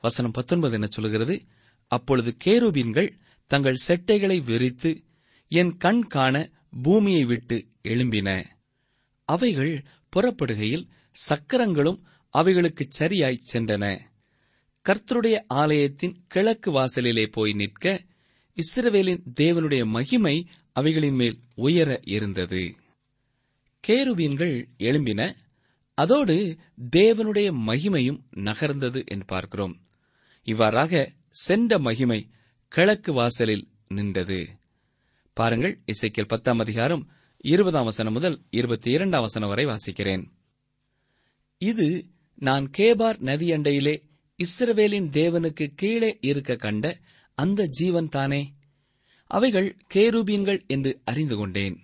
வசனம் 0.00 0.30
பத்தொன்பது 0.30 0.74
என்ன 0.74 0.86
சொல்கிறது 0.90 1.42
அப்பொழுது 1.88 2.36
கேருபீன்கள் 2.44 3.18
தங்கள் 3.46 3.76
செட்டைகளை 3.88 4.44
விரித்து 4.44 5.04
என் 5.48 5.76
கண் 5.76 6.06
காண 6.06 6.50
பூமியை 6.82 7.24
விட்டு 7.24 7.66
எழும்பின. 7.82 8.44
அவைகள் 9.24 9.84
புறப்படுகையில் 10.16 10.88
சக்கரங்களும் 11.12 12.04
அவைகளுக்குச் 12.38 12.90
சரியாய் 12.90 13.40
சென்றன. 13.52 14.00
கர்த்தருடைய 14.88 15.44
ஆலயத்தின் 15.48 16.24
கிழக்கு 16.28 16.70
வாசலிலே 16.70 17.26
போய் 17.26 17.52
நிற்க 17.52 18.04
இஸ்ரவேலின் 18.56 19.22
தேவனுடைய 19.40 19.86
மகிமை 19.86 20.46
அவைகளின் 20.72 21.14
மேல் 21.14 21.40
உயர 21.54 22.00
இருந்தது. 22.04 22.74
கேருபீன்கள் 23.86 24.68
எழும்பின. 24.78 25.34
அதோடு 26.00 26.56
தேவனுடைய 26.96 27.48
மகிமையும் 27.66 28.20
நகர்ந்தது 28.36 29.06
என்று 29.06 29.24
பார்க்கிறோம். 29.26 29.80
இவ்வாறாக 30.42 31.12
சென்ற 31.30 31.78
மகிமை 31.78 32.30
கிழக்கு 32.68 33.12
வாசலில் 33.12 33.68
நின்றது. 33.88 34.48
பாருங்கள் 35.32 35.80
இசைக்கியல் 35.86 36.28
பத்தாம் 36.28 36.58
அதிகாரம் 36.58 37.10
இருபதாம் 37.38 37.84
வசனம் 37.84 38.12
முதல் 38.12 38.42
இருபத்தி 38.50 38.90
இரண்டாம் 38.90 39.20
வசனம் 39.20 39.48
வரை 39.48 39.66
வாசிக்கிறேன். 39.66 40.24
இது 41.58 42.06
நான் 42.34 42.70
கேபார் 42.78 43.18
நதி 43.18 43.50
அண்டையிலே 43.50 44.02
இஸ்ரவேலின் 44.38 45.08
தேவனுக்கு 45.10 45.66
கீழே 45.74 46.18
இருக்க 46.20 46.56
கண்ட 46.56 46.98
அந்த 47.34 47.66
ஜீவன் 47.66 48.08
தானே? 48.08 48.54
அவைகள் 49.26 49.76
கேருபீன்கள் 49.94 50.66
என்று 50.66 51.00
அறிந்து 51.04 51.36
கொண்டேன். 51.36 51.78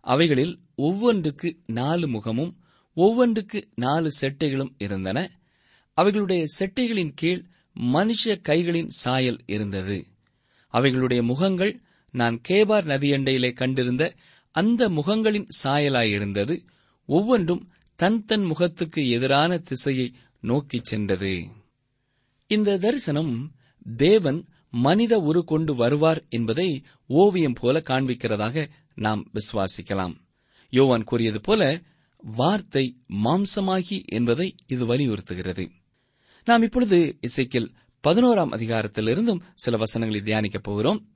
அவைகளில் 0.00 0.60
ஒவ்வொன்றுக்கு 0.76 1.56
நாலு 1.66 2.08
முகமும் 2.08 2.56
ஒவ்வொன்றுக்கு 2.96 3.62
நாலு 3.74 4.10
செட்டைகளும் 4.20 4.74
இருந்தன. 4.78 5.38
அவைகளுடைய 5.96 6.44
செட்டைகளின் 6.58 7.12
கீழ் 7.14 7.44
மனுஷ 7.80 8.24
கைகளின் 8.24 8.86
சாயல் 8.86 9.40
இருந்தது. 9.46 10.06
அவைகளுடைய 10.72 11.22
முகங்கள் 11.22 11.80
நான் 12.10 12.40
கேபார் 12.48 12.86
நதியண்டையிலே 12.86 13.52
கண்டிருந்த 13.52 14.14
அந்த 14.50 14.88
முகங்களின் 14.88 15.48
சாயலாயிருந்தது. 15.62 16.64
ஒவ்வொன்றும் 17.06 17.70
தன் 17.94 18.24
தன் 18.24 18.42
முகத்துக்கு 18.42 19.10
எதிரான 19.10 19.58
திசையை 19.58 20.14
நோக்கிச் 20.40 20.84
சென்றது. 20.84 21.46
இந்த 22.46 22.78
தரிசனம் 22.78 23.54
தேவன் 23.96 24.48
மனித 24.70 25.18
உரு 25.18 25.44
கொண்டு 25.44 25.74
வருவார் 25.74 26.24
என்பதை 26.28 26.84
ஓவியம் 27.06 27.52
போல 27.52 27.80
காண்பிக்கிறதாக 27.80 28.68
நாம் 28.94 29.30
விசுவாசிக்கலாம். 29.32 30.14
யோவான் 30.70 31.04
கூறியது 31.04 31.40
போல 31.40 31.80
வார்த்தை 32.22 32.96
மாம்சமாகி 33.24 34.04
என்பதை 34.04 34.54
இது 34.66 34.86
வலியுறுத்துகிறது. 34.86 35.70
நாம் 36.44 36.62
இப்பொழுது 36.62 37.18
இசைக்கில் 37.20 37.74
பதினோராம் 38.08 38.52
அதிகாரத்திலிருந்தும் 38.52 39.40
சில 39.54 39.76
வசனங்களை 39.76 40.24
தியானிக்கப் 40.24 40.62
போகிறோம். 40.62 41.12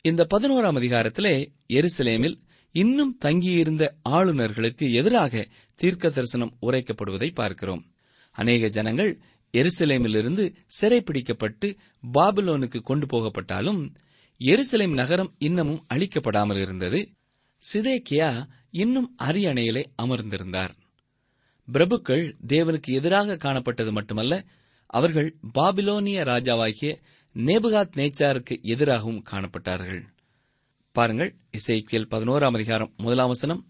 இந்த 0.00 0.26
பதினோராம் 0.34 0.78
அதிகாரத்திலே 0.80 1.52
எருசலேமில் 1.68 2.40
இன்னும் 2.72 3.16
தங்கியிருந்த 3.16 3.94
ஆளுநர்களுக்கு 4.08 4.92
எதிராக 4.92 5.48
தீர்க்க 5.74 6.10
தரிசனம் 6.10 6.56
உரைக்கப்படுவதை 6.62 7.34
பார்க்கிறோம். 7.34 7.92
அநேக 8.30 8.68
ஜனங்கள் 8.68 9.20
எருசலேமிலிருந்து 9.52 10.54
சிறைப்பிடிக்கப்பட்டு 10.80 11.76
பாபிலோனுக்கு 12.12 12.80
கொண்டு 12.80 13.06
போகப்பட்டாலும் 13.06 13.94
எருசலேம் 14.38 14.94
நகரம் 14.94 15.34
இன்னமும் 15.38 15.86
அழிக்கப்படாமல் 15.94 16.60
இருந்தது. 16.60 17.10
சிதேக்கியா 17.72 18.48
இன்னும் 18.70 19.16
அரியணையிலே 19.22 19.84
அமர்ந்திருந்தார். 20.02 20.70
பிரபுக்கள் 21.72 22.34
தேவனுக்கு 22.46 22.86
எதிராக 22.86 23.36
காணப்பட்டது 23.36 23.90
மட்டுமல்ல 23.90 24.44
அவர்கள் 24.86 25.36
பாபிலோனிய 25.54 26.24
ராஜாவாகிய 26.24 27.00
நேபுகாத் 27.34 27.96
நேச்சாருக்கு 27.96 28.62
எதிராகவும் 28.62 29.24
காணப்பட்டார்கள். 29.30 30.02
பாருங்கள் 30.92 31.36
இசைக்கியல் 31.50 32.08
பதினோராம் 32.10 32.54
அதிகாரம் 32.54 32.94
முதலாம் 32.96 33.26
வசனம். 33.26 33.66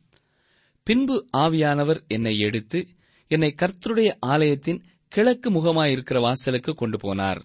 பின்பு 0.83 1.29
ஆவியானவர் 1.37 2.07
என்னை 2.07 2.39
எடுத்து 2.39 2.87
என்னை 3.29 3.55
கர்த்தருடைய 3.63 4.17
ஆலயத்தின் 4.21 4.85
கிழக்கு 5.09 5.51
முகமாயிருக்கிற 5.51 6.21
வாசலுக்கு 6.21 6.75
கொண்டு 6.75 6.97
போனார். 6.97 7.41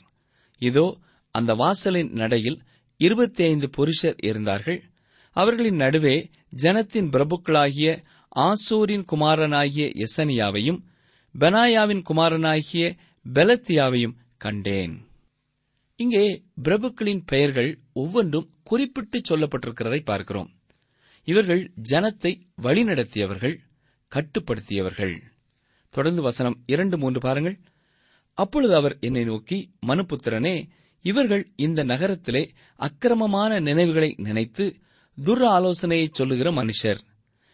இதோ 0.58 1.00
அந்த 1.32 1.54
வாசலின் 1.54 2.12
நடையில் 2.12 2.62
இருபத்தி 2.98 3.44
ஐந்து 3.44 3.70
புருஷர் 3.70 4.16
இருந்தார்கள். 4.18 4.91
அவர்களின் 5.36 5.76
நடுவே 5.76 6.30
ஜனத்தின் 6.62 7.10
பிரபுக்களாகிய 7.10 7.90
ஆசூரின் 8.36 9.06
குமாரனாகிய 9.12 10.06
எசனியாவையும் 10.06 10.80
பெனாயாவின் 11.40 12.02
குமாரனாகிய 12.02 12.98
பெலத்தியாவையும் 13.26 14.16
கண்டேன். 14.38 14.96
இங்கே 15.96 16.44
பிரபுக்களின் 16.64 17.24
பெயர்கள் 17.26 17.80
ஒவ்வொன்றும் 17.94 18.48
குறிப்பிட்டு 18.64 19.22
சொல்லப்பட்டிருக்கிறதை 19.30 20.00
பார்க்கிறோம். 20.04 20.50
இவர்கள் 21.24 21.72
ஜனத்தை 21.90 22.32
வழிநடத்தியவர்கள் 22.62 23.56
கட்டுப்படுத்தியவர்கள். 24.12 25.16
தொடர்ந்து 25.90 26.22
வசனம் 26.22 26.58
இரண்டு 26.66 26.98
மூன்று 26.98 27.20
பாருங்கள். 27.20 27.58
அப்பொழுது 28.38 28.76
அவர் 28.76 28.98
என்னை 29.00 29.24
நோக்கி 29.24 29.58
மனுபுத்திரனே 29.88 30.56
இவர்கள் 31.06 31.44
இந்த 31.56 31.84
நகரத்திலே 31.84 32.44
அக்கிரமமான 32.76 33.60
நினைவுகளை 33.60 34.16
நினைத்து 34.18 34.66
துர் 35.18 35.46
ஆலோசனையை 35.46 36.10
சொல்லுகிற 36.12 36.52
மனுஷர். 36.52 36.98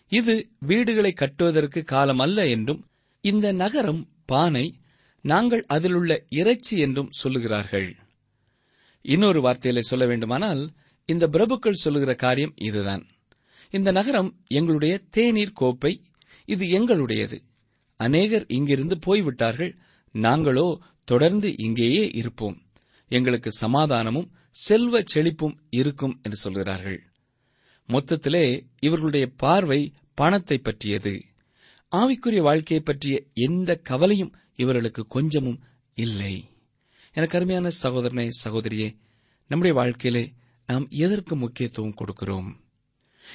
இது 0.08 0.50
வீடுகளை 0.60 1.12
கட்டுவதற்கு 1.12 1.84
காலம் 1.84 2.20
அல்ல 2.20 2.48
என்றும் 2.48 2.86
இந்த 3.22 3.52
நகரம் 3.52 4.10
பானை 4.26 4.80
நாங்கள் 5.22 5.66
அதிலுள்ள 5.66 6.26
இறைச்சி 6.30 6.78
என்றும் 6.78 7.12
சொல்லுகிறார்கள். 7.24 7.96
இன்னொரு 9.02 9.42
வார்த்தையில 9.42 9.80
சொல்ல 9.80 10.06
வேண்டுமானால் 10.06 10.74
இந்த 11.06 11.28
பிரபுக்கள் 11.28 11.72
சொல்லுகிற 11.72 12.14
காரியம் 12.14 12.54
இதுதான். 12.56 13.08
இந்த 13.70 13.92
நகரம் 13.92 14.40
எங்களுடைய 14.48 15.02
தேநீர் 15.10 15.52
கோப்பை 15.54 16.02
இது 16.46 16.66
எங்களுடையது. 16.66 17.40
அநேகர் 17.98 18.46
இங்கிருந்து 18.48 19.00
போய்விட்டார்கள் 19.00 19.78
நாங்களோ 20.12 20.80
தொடர்ந்து 21.04 21.58
இங்கேயே 21.58 22.08
இருப்போம். 22.08 22.62
எங்களுக்கு 23.08 23.52
சமாதானமும் 23.52 24.32
செல்வ 24.52 25.04
செழிப்பும் 25.16 25.58
இருக்கும் 25.70 26.20
என்று 26.22 26.36
சொல்கிறார்கள். 26.36 27.07
மொத்தத்திலே 27.88 28.68
இவர்களுடைய 28.80 29.28
பார்வை 29.38 29.94
பணத்தை 30.14 30.58
பற்றியது. 30.58 31.22
ஆவிக்குரிய 31.92 32.42
வாழ்க்கையை 32.42 32.86
பற்றிய 32.86 33.24
எந்த 33.34 33.76
கவலையும் 33.76 34.36
இவர்களுக்கு 34.56 35.08
கொஞ்சமும் 35.08 35.60
இல்லை. 35.94 36.50
எனக்கு 37.14 37.38
அருமையான 37.38 37.70
சகோதரனே 37.84 38.30
சகோதரியே 38.46 38.96
நம்முடைய 39.48 39.80
வாழ்க்கையிலே 39.80 40.34
நாம் 40.66 40.88
எதற்கு 40.90 41.36
முக்கியத்துவம் 41.36 41.96
கொடுக்கிறோம்? 41.96 42.50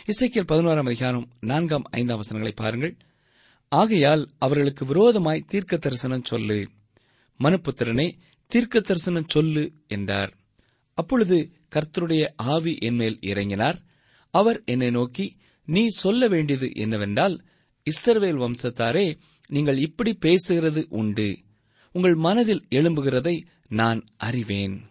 இசைக்கியல் 0.06 0.48
பதினோராம் 0.48 0.86
அதிகாரம் 0.86 1.28
நான்காம் 1.40 1.82
ஐந்தாம் 1.90 2.16
வசனங்களை 2.16 2.56
பாருங்கள். 2.56 2.96
ஆகையால் 3.68 4.30
அவர்களுக்கு 4.38 4.86
விரோதமாய் 4.86 5.44
தீர்க்க 5.46 5.76
தரிசனம் 5.76 6.24
சொல்லு. 6.24 6.68
மனுப்புத்திரனே 7.40 8.18
தீர்க்க 8.46 8.80
தரிசனம் 8.80 9.28
சொல்லு 9.28 9.72
என்றார். 9.88 10.34
அப்பொழுது 10.94 11.50
கர்த்தருடைய 11.70 12.28
ஆவி 12.36 12.76
என்மேல் 12.80 13.18
இறங்கினார். 13.20 13.78
அவர் 14.32 14.62
என்னை 14.64 14.90
நோக்கி 14.90 15.36
நீ 15.64 15.86
சொல்ல 15.86 16.28
வேண்டியது 16.28 16.70
என்னவென்றால் 16.74 17.44
இஸ்ரவேல் 17.90 18.38
வம்சத்தாரே 18.38 19.18
நீங்கள் 19.46 19.78
இப்படி 19.78 20.18
பேசுகிறது 20.20 20.84
உண்டு. 20.88 21.38
உங்கள் 21.92 22.14
மனதில் 22.14 22.66
எழும்புகிறதை 22.70 23.44
நான் 23.68 24.08
அறிவேன். 24.16 24.82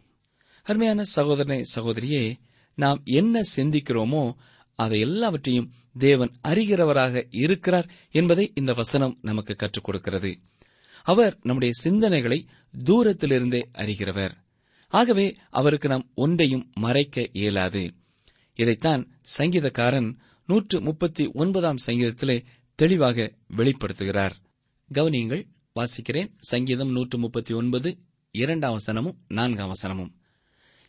அருமையான 0.64 1.04
சகோதரனே 1.16 1.62
சகோதரியே 1.76 2.40
நாம் 2.76 3.02
என்ன 3.04 3.42
சிந்திக்கிறோமோ 3.56 4.34
அதை 4.76 5.00
எல்லாவற்றையும் 5.00 5.72
தேவன் 5.98 6.32
அறிகிறவராக 6.48 7.24
இருக்கிறார் 7.32 7.90
என்பதை 8.12 8.52
இந்த 8.56 8.74
வசனம் 8.74 9.18
நமக்கு 9.22 9.56
கற்றுக் 9.56 9.84
கொடுக்கிறது. 9.84 10.40
அவர் 11.04 11.40
நம்முடைய 11.42 11.74
சிந்தனைகளை 11.84 12.46
தூரத்திலிருந்தே 12.84 13.64
அறிகிறவர். 13.74 14.32
ஆகவே 14.88 15.36
அவருக்கு 15.50 15.90
நாம் 15.90 16.12
ஒன்றையும் 16.14 16.72
மறைக்க 16.74 17.30
இயலாது. 17.32 17.94
இதைத்தான் 18.56 19.20
சங்கீதக்காரன் 19.38 20.18
நூற்று 20.46 20.82
முப்பத்தி 20.82 21.28
ஒன்பதாம் 21.28 21.76
சங்கீதத்திலே 21.86 22.46
தெளிவாக 22.76 23.36
வெளிப்படுத்துகிறார். 23.58 24.32
கவனியங்கள் 24.94 25.48
வாசிக்கிறேன். 25.76 26.32
சங்கீதம் 26.38 26.92
நூற்று 26.92 27.18
முப்பத்தி 27.18 27.54
ஒன்பது 27.54 27.98
இரண்டாம் 28.32 28.78
வசனமும் 28.78 29.18
நான்காம் 29.28 29.74
வசனமும். 29.74 30.14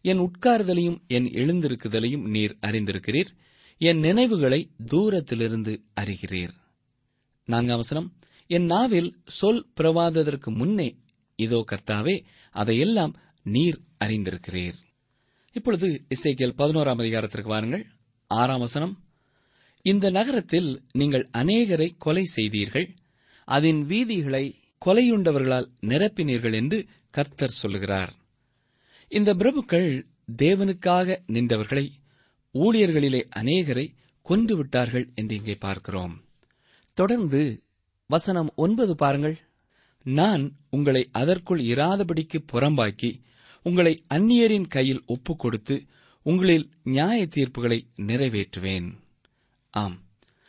என் 0.00 0.18
உட்காருதலையும் 0.18 1.06
என் 1.06 1.24
எழுந்திருக்குதலையும் 1.24 2.28
நீர் 2.28 2.58
அறிந்திருக்கிறீர். 2.66 3.28
என் 3.78 3.98
நினைவுகளை 3.98 4.70
தூரத்திலிருந்து 4.86 5.84
அறிகிறீர். 6.00 6.54
நான்காம் 7.44 7.76
வசனம் 7.76 8.16
என் 8.46 8.64
நாவில் 8.64 9.22
சொல் 9.24 9.68
பிரவாததற்கு 9.80 10.54
முன்னே 10.54 10.98
இதோ 11.36 11.64
கர்த்தாவே 11.72 12.24
அதையெல்லாம் 12.50 13.16
நீர் 13.42 13.80
அறிந்திருக்கிறீர். 14.04 14.78
இப்பொழுது 15.52 16.04
இசைக்கியல் 16.08 16.54
பதினோராம் 16.58 16.98
அதிகாரத்திற்கு 16.98 17.48
வாருங்கள். 17.48 17.86
ஆறாம் 18.26 18.58
வசனம். 18.58 19.04
இந்த 19.82 20.10
நகரத்தில் 20.10 20.82
நீங்கள் 20.92 21.28
அநேகரை 21.38 21.88
கொலை 21.98 22.24
செய்தீர்கள். 22.24 22.94
அதன் 23.44 23.86
வீதிகளை 23.86 24.54
கொலையுண்டவர்களால் 24.86 25.68
நிரப்பினீர்கள் 25.80 26.54
என்று 26.54 26.86
கர்த்தர் 27.10 27.48
சொல்லுகிறார். 27.48 28.12
இந்த 29.08 29.34
பிரபுக்கள் 29.34 30.06
தேவனுக்காக 30.42 31.18
நின்றவர்களை 31.26 31.90
ஊழியர்களிலே 32.54 33.22
அநேகரை 33.36 33.94
கொன்றுவிட்டார்கள் 34.28 35.14
என்று 35.14 35.36
இங்கே 35.36 35.54
பார்க்கிறோம். 35.54 36.24
தொடர்ந்து 36.94 37.62
வசனம் 38.06 38.52
ஒன்பது 38.56 38.94
பாருங்கள். 38.94 39.38
நான் 40.02 40.56
உங்களை 40.70 41.08
அதற்குள் 41.12 41.60
இராதபடிக்கு 41.60 42.38
புறம்பாக்கி 42.52 43.20
உங்களை 43.62 44.04
அந்நியரின் 44.14 44.66
கையில் 44.68 45.02
ஒப்புக் 45.06 45.38
கொடுத்து 45.38 45.84
உங்களில் 46.22 46.70
நியாய 46.82 47.26
தீர்ப்புகளை 47.26 47.86
நிறைவேற்றுவேன். 47.96 48.92
ஆம். 49.70 50.00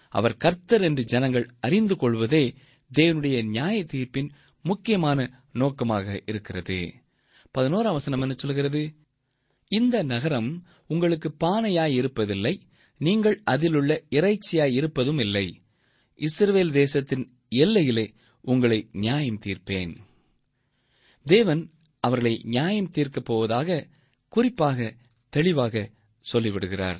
அவர் 0.09 0.37
கர்த்தர் 0.37 0.81
என்று 0.81 1.03
ஜனங்கள் 1.03 1.49
அறிந்து 1.59 1.95
கொள்வதே 1.95 2.53
தேவனுடைய 2.93 3.45
நியாய 3.45 3.83
தீர்ப்பின் 3.83 4.29
முக்கியமான 4.63 5.43
நோக்கமாக 5.53 6.21
இருக்கிறது. 6.25 6.93
பதினோராம் 7.57 7.91
வசனம் 7.91 8.21
என்ன 8.21 8.33
சொல்கிறது? 8.37 8.93
இந்த 9.67 10.03
நகரம் 10.03 10.65
உங்களுக்கு 10.87 11.35
பானையாய் 11.43 11.93
இருப்பதில்லை 11.93 12.59
நீங்கள் 12.97 13.41
அதிலுள்ள 13.43 14.03
இறைச்சியாய் 14.09 14.71
இருப்பதும் 14.71 15.19
இல்லை. 15.19 15.61
இஸ்ரேல் 16.15 16.71
தேசத்தின் 16.71 17.37
எல்லையிலே 17.49 18.13
உங்களை 18.41 18.89
நியாயம் 18.91 19.39
தீர்ப்பேன். 19.45 19.95
தேவன் 21.23 21.69
அவர்களை 22.03 22.33
நியாயம் 22.43 22.91
தீர்க்கப் 22.91 23.25
போவதாக 23.25 23.87
குறிப்பாக 24.33 24.93
தெளிவாக 25.33 25.89
சொல்லிவிடுகிறார். 26.23 26.99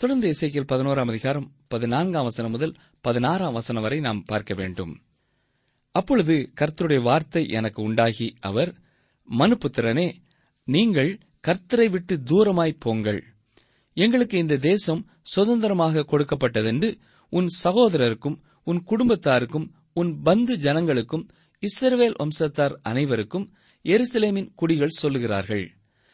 தொடர்ந்து 0.00 0.26
இசைக்கியல் 0.30 0.70
பதினோராம் 0.72 1.10
அதிகாரம் 1.12 1.46
பதினான்காம் 1.68 2.22
வசனம் 2.22 2.50
முதல் 2.50 2.74
பதினாறாம் 3.00 3.52
வசனம் 3.52 3.82
வரை 3.82 3.98
நாம் 4.00 4.24
பார்க்க 4.24 4.54
வேண்டும். 4.54 4.92
அப்பொழுது 5.94 6.34
கர்த்தருடைய 6.60 7.00
வார்த்தை 7.02 7.42
எனக்கு 7.48 7.82
உண்டாகி 7.82 8.28
அவர் 8.40 8.72
மனுபுத்திரனே 9.28 10.08
நீங்கள் 10.68 11.12
கர்த்தரை 11.48 11.88
விட்டு 11.90 12.14
தூரமாய் 12.24 12.80
போங்கள். 12.80 13.20
எங்களுக்கு 13.96 14.38
இந்த 14.38 14.56
தேசம் 14.56 15.02
சுதந்திரமாக 15.22 16.06
கொடுக்கப்பட்டதென்று 16.12 16.90
உன் 17.32 17.48
சகோதரருக்கும் 17.64 18.36
உன் 18.64 18.80
குடும்பத்தாருக்கும் 18.86 19.66
உன் 19.92 20.10
பந்து 20.22 20.54
ஜனங்களுக்கும் 20.56 21.24
இஸ்ரவேல் 21.62 22.18
வம்சத்தார் 22.20 22.74
அனைவருக்கும் 22.82 23.46
எருசலேமின் 23.84 24.50
குடிகள் 24.54 24.98
சொல்லுகிறார்கள். 25.02 25.66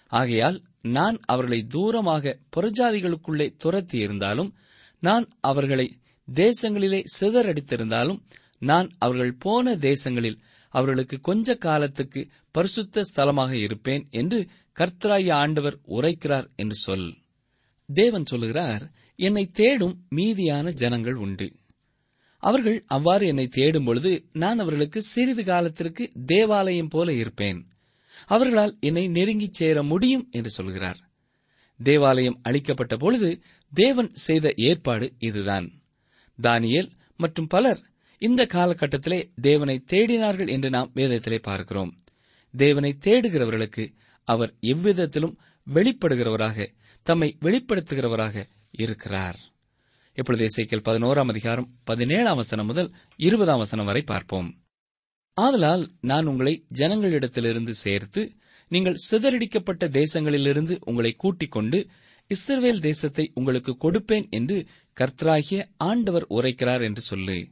ஆகையால் 0.06 0.62
நான் 0.82 1.20
அவர்களை 1.24 1.66
தூரமாக 1.74 2.38
புறஜாதிகளுக்குள்ளே 2.56 3.54
துரத்தி 3.56 3.98
இருந்தாலும் 3.98 4.54
நான் 4.98 5.28
அவர்களை 5.40 5.98
தேசங்களிலே 6.34 7.04
சிதறடித்திருந்தாலும் 7.20 8.20
நான் 8.58 8.90
அவர்கள் 8.98 9.34
போன 9.34 9.74
தேசங்களில் 9.76 10.38
அவர்களுக்கு 10.68 11.20
கொஞ்ச 11.20 11.54
காலத்துக்கு 11.54 12.28
பரிசுத்த 12.50 13.02
ஸ்தலமாக 13.14 13.52
இருப்பேன் 13.52 14.06
என்று 14.10 14.46
கர்த்தராய 14.78 15.32
ஆண்டவர் 15.32 15.78
உரைக்கிறார் 15.88 16.46
என்று 16.56 16.74
சொல். 16.74 17.16
தேவன் 17.94 18.24
சொல்லுகிறார் 18.24 18.92
என்னை 19.16 19.46
தேடும் 19.46 20.06
மீதியான 20.16 20.72
ஜனங்கள் 20.72 21.14
உண்டு. 21.14 21.52
அவர்கள் 22.48 22.84
அவ்வாறு 22.86 23.26
என்னை 23.26 23.46
தேடும் 23.46 23.84
பொழுது 23.84 24.12
நான் 24.32 24.58
அவர்களுக்கு 24.58 25.02
சிறிது 25.02 25.44
காலத்திற்கு 25.44 26.12
தேவாலயம் 26.26 26.88
போல 26.88 27.12
இருப்பேன். 27.12 27.60
அவர்களால் 28.26 28.76
என்னை 28.80 29.04
நெருங்கிச் 29.08 29.52
சேர 29.52 29.82
முடியும் 29.82 30.28
என்று 30.30 30.50
சொல்கிறார். 30.50 31.00
தேவாலயம் 31.82 32.38
அளிக்கப்பட்ட 32.42 32.96
பொழுது 32.96 33.30
தேவன் 33.72 34.10
செய்த 34.12 34.52
ஏற்பாடு 34.56 35.12
இதுதான். 35.18 35.66
தானியல் 36.42 36.90
மற்றும் 37.16 37.46
பலர் 37.46 37.80
இந்த 38.18 38.46
காலகட்டத்திலே 38.46 39.20
தேவனை 39.40 39.84
தேடினார்கள் 39.92 40.48
என்று 40.48 40.70
நாம் 40.70 40.90
வேதத்திலே 40.94 41.38
பார்க்கிறோம். 41.42 41.92
தேவனை 42.54 42.96
தேடுகிறவர்களுக்கு 43.04 43.84
அவர் 44.24 44.54
எவ்விதத்திலும் 44.60 45.38
வெளிப்படுகிறவராக 45.74 46.68
தம்மை 47.02 47.36
வெளிப்படுத்துகிறவராக 47.40 48.44
இருக்கிறார். 48.70 49.38
இப்பொழுது 50.18 50.44
இசைக்கல் 50.44 50.84
பதினோராம் 50.84 51.24
அதிகாரம் 51.24 51.78
பதினேழாம் 51.84 52.36
வசனம் 52.36 52.66
முதல் 52.66 52.94
இருபதாம் 53.16 53.58
வசனம் 53.58 53.84
வரை 53.84 54.02
பார்ப்போம். 54.02 54.60
ஆதலால் 55.36 55.92
நான் 56.00 56.26
உங்களை 56.26 56.66
ஜனங்களிடத்திலிருந்து 56.74 57.70
சேர்த்து 57.70 58.32
நீங்கள் 58.70 58.96
சிதறடிக்கப்பட்ட 59.10 59.98
தேசங்களிலிருந்து 59.98 60.78
உங்களை 60.80 61.16
கூட்டிக் 61.16 61.50
கொண்டு 61.50 61.88
இஸ்ரவேல் 62.30 62.78
தேசத்தை 62.78 63.30
உங்களுக்கு 63.34 63.76
கொடுப்பேன் 63.84 64.30
என்று 64.30 64.66
கர்த்தராகிய 64.96 65.64
ஆண்டவர் 65.76 66.26
உரைக்கிறார் 66.30 66.82
என்று 66.82 67.00
சொல்லு. 67.00 67.48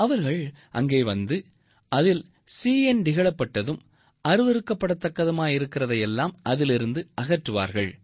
அவர்கள் 0.00 0.52
அங்கே 0.70 1.02
வந்து 1.02 1.44
அதில் 1.92 2.26
சீயன் 2.58 3.02
திகழப்பட்டதும் 3.02 3.78
அருவறுக்கப்படத்தக்கதுமாயிருக்கிறதையெல்லாம் 4.24 6.32
அதிலிருந்து 6.42 7.08
அகற்றுவார்கள். 7.22 7.94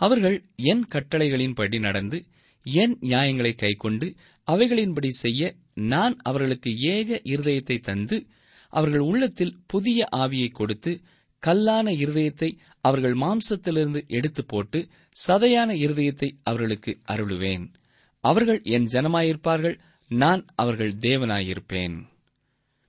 அவர்கள் 0.00 0.44
என் 0.70 0.86
கட்டளைகளின்படி 0.92 1.80
நடந்து 1.80 2.24
என் 2.66 2.96
நியாயங்களை 3.00 3.54
கைக்கொண்டு 3.54 4.14
அவைகளின்படி 4.44 5.08
செய்ய 5.08 5.54
நான் 5.74 6.16
அவர்களுக்கு 6.22 6.78
ஏக 6.78 7.20
இருதயத்தை 7.24 7.80
தந்து 7.80 8.26
அவர்கள் 8.68 9.00
உள்ளத்தில் 9.00 9.58
புதிய 9.66 10.08
ஆவியை 10.16 10.50
கொடுத்து 10.50 11.00
கல்லான 11.46 11.90
இருதயத்தை 11.92 12.58
அவர்கள் 12.80 13.14
மாம்சத்திலிருந்து 13.14 14.06
எடுத்து 14.06 14.44
போட்டு 14.44 14.88
சதையான 15.26 15.70
இருதயத்தை 15.74 16.30
அவர்களுக்கு 16.42 17.00
அருளுவேன். 17.06 17.72
அவர்கள் 18.20 18.60
என் 18.62 18.84
ஜனமாயிருப்பார்கள் 18.84 19.78
நான் 20.08 20.46
அவர்கள் 20.54 20.92
தேவனாயிருப்பேன். 20.94 21.96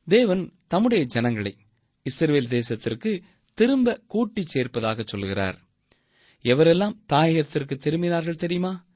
தேவன் 0.05 0.53
தம்முடைய 0.67 1.05
ஜனங்களை 1.05 1.57
இஸ்ரேல் 2.01 2.47
தேசத்திற்கு 2.47 3.21
திரும்ப 3.53 4.03
கூட்டிச் 4.07 4.57
சேர்ப்பதாக 4.57 5.03
சொல்கிறார் 5.05 5.57
எவரெல்லாம் 6.43 6.95
தாயகத்திற்கு 7.13 7.75
திரும்பினார்கள் 7.77 8.41
தெரியுமா? 8.43 8.87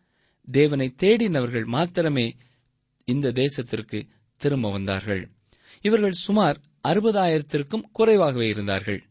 தேவனை 0.51 0.93
தேடினவர்கள் 0.97 1.65
மாத்திரமே 1.65 2.35
இந்த 3.05 3.31
தேசத்திற்கு 3.31 4.07
திரும்ப 4.37 4.71
வந்தார்கள். 4.71 5.29
இவர்கள் 5.81 6.11
சுமார் 6.11 6.59
அறுபதாயிரத்திற்கும் 6.87 7.81
குறைவாகவே 7.91 8.47
இருந்தார்கள். 8.47 9.03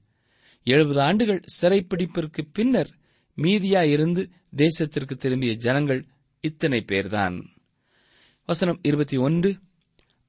எழுபது 0.62 1.00
ஆண்டுகள் 1.00 1.44
சிறைப்பிடிப்பிற்கு 1.62 2.38
பின்னர் 2.52 2.90
மீதியாயிருந்து 3.36 4.30
தேசத்திற்கு 4.56 5.16
திரும்பிய 5.16 5.54
ஜனங்கள் 5.54 6.06
இத்தனை 6.40 6.84
பேர்தான். 6.86 7.44
வசனம் 8.46 8.78
இருபத்தி 8.82 9.16
ஒன்று. 9.16 9.56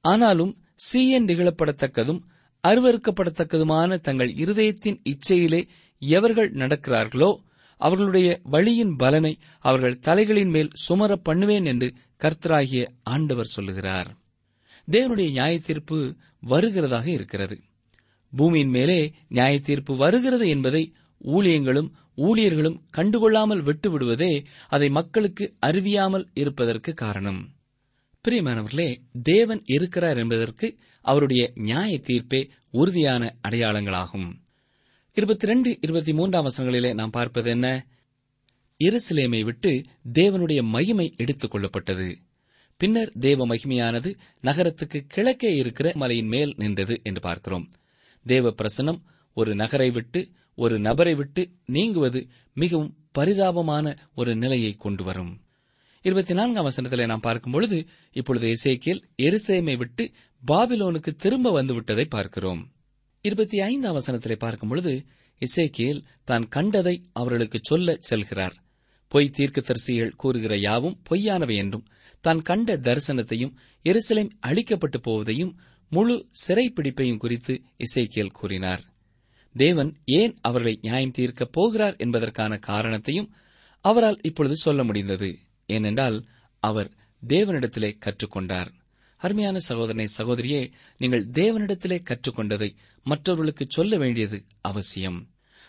ஆனாலும் 0.00 0.62
சீயன் 0.74 1.24
நிகழப்படத்தக்கதும் 1.24 2.20
அருவறுக்கப்படத்தக்கதுமான 2.68 4.00
தங்கள் 4.00 4.28
இருதயத்தின் 4.28 5.00
இச்சையிலே 5.04 5.68
எவர்கள் 5.98 6.52
நடக்கிறார்களோ 6.52 7.36
அவர்களுடைய 7.82 8.28
வழியின் 8.44 8.96
பலனை 8.96 9.32
அவர்கள் 9.58 9.98
தலைகளின் 9.98 10.50
மேல் 10.50 10.70
சுமர 10.86 11.16
பண்ணுவேன் 11.16 11.64
என்று 11.64 11.88
கர்த்தராகிய 12.22 12.82
ஆண்டவர் 13.02 13.52
சொல்லுகிறார். 13.54 14.10
தேவனுடைய 14.90 15.28
நியாய 15.30 15.58
தீர்ப்பு 15.58 15.98
வருகிறதாக 16.46 17.06
இருக்கிறது. 17.06 17.56
பூமியின் 18.32 18.68
மேலே 18.68 18.98
நியாய 19.28 19.58
தீர்ப்பு 19.58 19.96
வருகிறது 19.96 20.46
என்பதை 20.48 20.84
ஊழியங்களும் 21.24 21.90
ஊழியர்களும் 22.16 22.78
கண்டுகொள்ளாமல் 22.96 23.64
விட்டுவிடுவதே 23.68 24.32
அதை 24.68 24.88
மக்களுக்கு 24.90 25.44
அறிவியாமல் 25.66 26.26
இருப்பதற்கு 26.34 26.92
காரணம். 26.94 27.42
பிரியமானவர்களே 28.24 28.90
தேவன் 29.22 29.62
இருக்கிறார் 29.64 30.16
என்பதற்கு 30.16 30.66
அவருடைய 31.04 31.42
நியாய 31.54 31.92
தீர்ப்பே 31.98 32.42
உறுதியான 32.70 33.22
அடையாளங்களாகும். 33.48 34.28
இருபத்தி 35.14 35.46
ரெண்டு 35.46 35.78
இருபத்தி 35.80 36.12
மூன்றாம் 36.12 36.48
வசனங்களிலே 36.48 36.94
நாம் 36.94 37.10
பார்ப்பது 37.10 37.50
என்ன? 37.50 37.86
எருசலேமை 38.84 39.44
விட்டு 39.44 39.84
தேவனுடைய 40.12 40.62
மகிமை 40.62 41.12
எடுத்துக் 41.16 41.54
கொள்ளப்பட்டது. 41.54 42.16
பின்னர் 42.76 43.12
தேவ 43.20 43.46
மகிமையானது 43.46 44.18
நகரத்துக்கு 44.40 45.04
கிழக்கே 45.08 45.54
இருக்கிற 45.54 45.92
மலையின் 45.94 46.26
மேல் 46.26 46.54
நின்றது 46.56 47.00
என்று 47.02 47.20
பார்க்கிறோம். 47.20 47.70
தேவ 48.24 48.50
பிரசனம் 48.50 49.00
ஒரு 49.34 49.54
நகரை 49.54 49.90
விட்டு 49.90 50.30
ஒரு 50.54 50.78
நபரை 50.78 51.14
விட்டு 51.14 51.50
நீங்குவது 51.66 52.26
மிகவும் 52.54 52.96
பரிதாபமான 53.18 53.96
ஒரு 54.14 54.36
நிலையை 54.36 54.74
கொண்டு 54.74 55.04
வரும். 55.04 55.40
இருபத்தி 56.02 56.34
நான்காம் 56.34 56.68
வசனத்திலே 56.68 57.06
நாம் 57.06 57.20
பார்க்கும் 57.20 57.52
பொழுது 57.52 57.86
இப்பொழுது 58.12 58.52
இசைக்கியல் 58.52 59.02
எருசலேமை 59.22 59.76
விட்டு 59.76 60.10
பாபிலோனுக்கு 60.46 61.14
திரும்ப 61.16 61.62
வந்துவிட்டதை 61.62 62.04
பார்க்கிறோம். 62.04 62.72
இருபத்தி 63.24 63.60
ஐந்தாம் 63.60 63.98
வசனத்திலே 63.98 64.32
பார்க்கும் 64.32 64.68
பொழுது 64.68 65.04
இசைக்கியல் 65.38 66.04
தான் 66.24 66.48
கண்டதை 66.48 67.02
அவர்களுக்கு 67.12 67.58
சொல்ல 67.62 67.98
செல்கிறார். 68.10 68.54
பொய் 69.08 69.30
தீர்க்கதரிசிகள் 69.36 70.16
கூறுகிற 70.16 70.56
யாவும் 70.56 71.02
பொய்யானவை 71.10 71.56
என்றும் 71.56 71.86
தான் 72.20 72.42
கண்ட 72.42 72.76
தரிசனத்தையும் 72.76 73.54
எருசலேம் 73.84 74.30
அழிக்கப்பட்டு 74.46 75.00
போவதையும் 75.02 75.54
முழு 75.88 76.26
சிறைப்பிடிப்பையும் 76.46 77.16
குறித்து 77.16 77.62
இசைக்கியல் 77.76 78.32
கூறினார். 78.32 78.82
தேவன் 79.52 79.96
ஏன் 80.04 80.38
அவர்களை 80.40 80.78
நியாயம் 80.82 81.14
தீர்க்கப் 81.18 81.52
போகிறார் 81.52 81.96
என்பதற்கான 81.96 82.56
காரணத்தையும் 82.56 83.32
அவரால் 83.80 84.20
இப்பொழுது 84.22 84.56
சொல்ல 84.56 84.84
முடிந்தது. 84.84 85.38
ஏனென்றால் 85.66 86.24
அவர் 86.60 86.90
தேவனிடத்திலே 87.28 87.98
கற்றுக்கொண்டார். 87.98 88.72
அருமையான 89.22 89.58
சகோதரனை 89.58 90.06
சகோதரியே 90.18 90.72
நீங்கள் 90.98 91.26
தேவனிடத்திலே 91.26 91.98
கற்றுக்கொண்டதை 92.02 92.74
மற்றவர்களுக்கு 93.04 93.66
சொல்ல 93.68 93.96
வேண்டியது 93.96 94.44
அவசியம். 94.60 95.18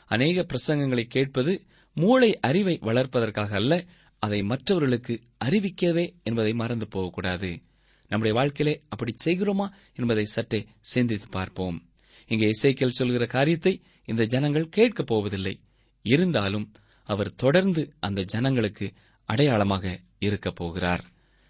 அநேக 0.08 0.46
பிரசங்கங்களை 0.46 1.04
கேட்பது 1.04 1.66
மூளை 1.94 2.39
அறிவை 2.39 2.80
வளர்ப்பதற்காக 2.82 3.56
அல்ல 3.56 3.86
அதை 4.20 4.44
மற்றவர்களுக்கு 4.44 5.22
அறிவிக்கவே 5.46 6.13
என்பதை 6.24 6.54
மறந்து 6.54 6.88
போகக்கூடாது. 6.88 7.62
நம்முடைய 8.08 8.39
வாழ்க்கையிலே 8.39 8.82
அப்படி 8.89 9.13
செய்கிறோமா 9.26 9.68
என்பதை 9.96 10.26
சற்றே 10.26 10.66
சிந்தித்து 10.82 11.28
பார்ப்போம். 11.30 11.78
இங்கே 12.28 12.50
இசைக்கல் 12.50 12.98
சொல்கிற 13.00 13.26
காரியத்தை 13.26 13.82
இந்த 14.06 14.26
ஜனங்கள் 14.26 14.70
கேட்கப் 14.70 15.08
போவதில்லை. 15.08 15.60
இருந்தாலும் 16.02 16.72
அவர் 17.04 17.36
தொடர்ந்து 17.36 17.94
அந்த 18.00 18.24
ஜனங்களுக்கு 18.24 18.92
அடையாளமாக 19.26 20.00
இருக்கப் 20.20 20.56
போகிறார். 20.56 21.04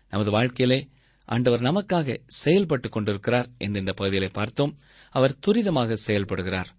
நமது 0.09 0.31
வாழ்க்கையிலே 0.31 0.87
ஆண்டவர் 1.33 1.61
நமக்காக 1.61 2.17
செயல்பட்டுக் 2.45 2.89
கொண்டிருக்கிறார் 2.89 3.49
என்று 3.57 3.79
இந்த 3.79 3.93
பகுதியிலே 3.93 4.27
பார்த்தோம். 4.27 4.77
அவர் 5.09 5.37
துரிதமாக 5.47 5.95
செயல்படுகிறார். 6.07 6.69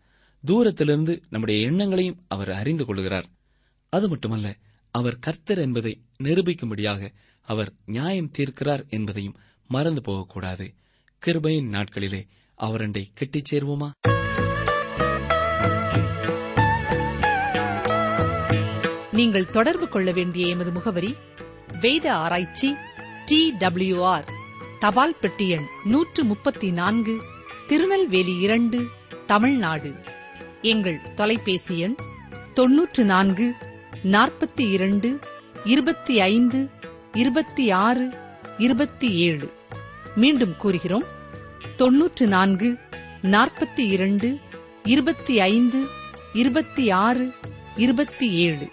தூரத்திலிருந்து 0.45 1.21
நம்முடைய 1.29 1.67
எண்ணங்களையும் 1.67 2.25
அவர் 2.29 2.51
அறிந்து 2.51 2.85
கொள்கிறார். 2.85 3.27
அது 3.89 4.09
மட்டுமல்ல 4.09 4.57
அவர் 4.91 5.19
கர்த்தர் 5.19 5.59
என்பதை 5.59 6.03
நிரூபிக்கும்படியாக 6.23 7.13
அவர் 7.43 7.73
நியாயம் 7.85 8.31
தீர்க்கிறார் 8.39 8.89
என்பதையும் 8.89 9.37
மறந்து 9.69 10.03
போகக்கூடாது. 10.03 10.75
கிருபையின் 11.27 11.71
நாட்களிலே 11.71 12.27
அவரண்டை 12.61 13.05
கெட்டிச் 13.15 13.55
சேர்வோமா? 13.55 13.91
நீங்கள் 19.13 19.47
தொடர்பு 19.47 19.89
கொள்ள 19.89 20.13
வேண்டிய 20.13 20.47
எமது 20.47 20.73
முகவரி 20.73 21.15
வேத 21.81 22.15
ஆராய்ச்சி 22.15 22.75
டி 23.25 23.53
டபிள்யூ 23.59 24.05
ஆர் 24.05 24.43
தபால் 24.85 25.17
பெட்டி 25.21 25.49
எண் 25.49 25.67
நூற்று 25.85 26.25
முப்பத்தி 26.25 26.71
நான்கு 26.71 27.23
திருநெல்வேலி 27.67 28.39
இரண்டு 28.39 28.87
தமிழ்நாடு. 29.27 29.95
எங்கள் 30.63 31.01
தொலைபேசி 31.15 31.79
எண் 31.79 31.95
தொன்னூற்று 32.55 33.05
நான்கு 33.05 33.55
நாற்பத்தி 34.05 34.71
இரண்டு 34.71 35.21
இருபத்தி 35.65 36.21
ஐந்து 36.21 36.69
இருபத்தி 37.13 37.71
ஆறு 37.71 38.13
இருபத்தி 38.59 39.11
ஏழு. 39.11 39.53
மீண்டும் 40.15 40.57
கூறுகிறோம். 40.57 41.05
தொன்னூற்று 41.77 42.27
நான்கு 42.27 42.79
நாற்பத்தி 43.23 43.81
இரண்டு 43.81 44.39
இருபத்தி 44.85 45.41
ஐந்து 45.41 45.87
இருபத்தி 46.33 46.91
ஆறு 46.91 47.33
இருபத்தி 47.77 48.31
ஏழு. 48.31 48.69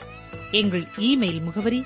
எங்கள் 0.52 0.86
இமெயில் 0.98 1.42
முகவரி 1.42 1.84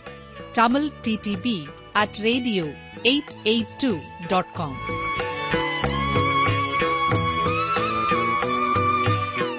Tamil 0.51 0.89
DTP 1.03 1.63
at 1.93 2.15
radio 2.19 2.65
eight 3.05 3.35
eight 3.43 3.67
two 3.77 3.97
dot 4.27 4.51
com 4.53 4.75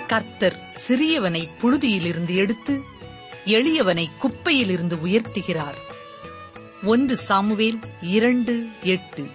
கர்த்தர் 0.06 0.72
சிறியவனை 0.88 1.48
புழுதியிலிருந்து 1.60 2.34
எடுத்து 2.34 2.80
எளியவனை 3.44 4.08
குப்பையிலிருந்து 4.18 4.96
உயர்த்துகிறார். 4.96 5.76
ஒன்று 6.82 7.16
சாமுவேல் 7.16 7.78
இரண்டு 8.00 8.66
எட்டு. 8.82 9.30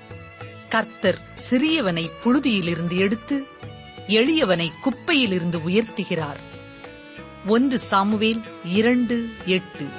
கர்த்தர் 0.69 1.21
சிறியவனை 1.49 2.09
புழுதியிலிருந்து 2.23 2.97
எடுத்து 2.97 3.47
எளியவனை 4.07 4.71
குப்பையிலிருந்து 4.81 5.57
உயர்த்துகிறார். 5.57 6.39
ஒன்று 7.47 7.79
சாமுவேல் 7.79 8.43
இரண்டு 8.63 9.29
எட்டு. 9.45 9.89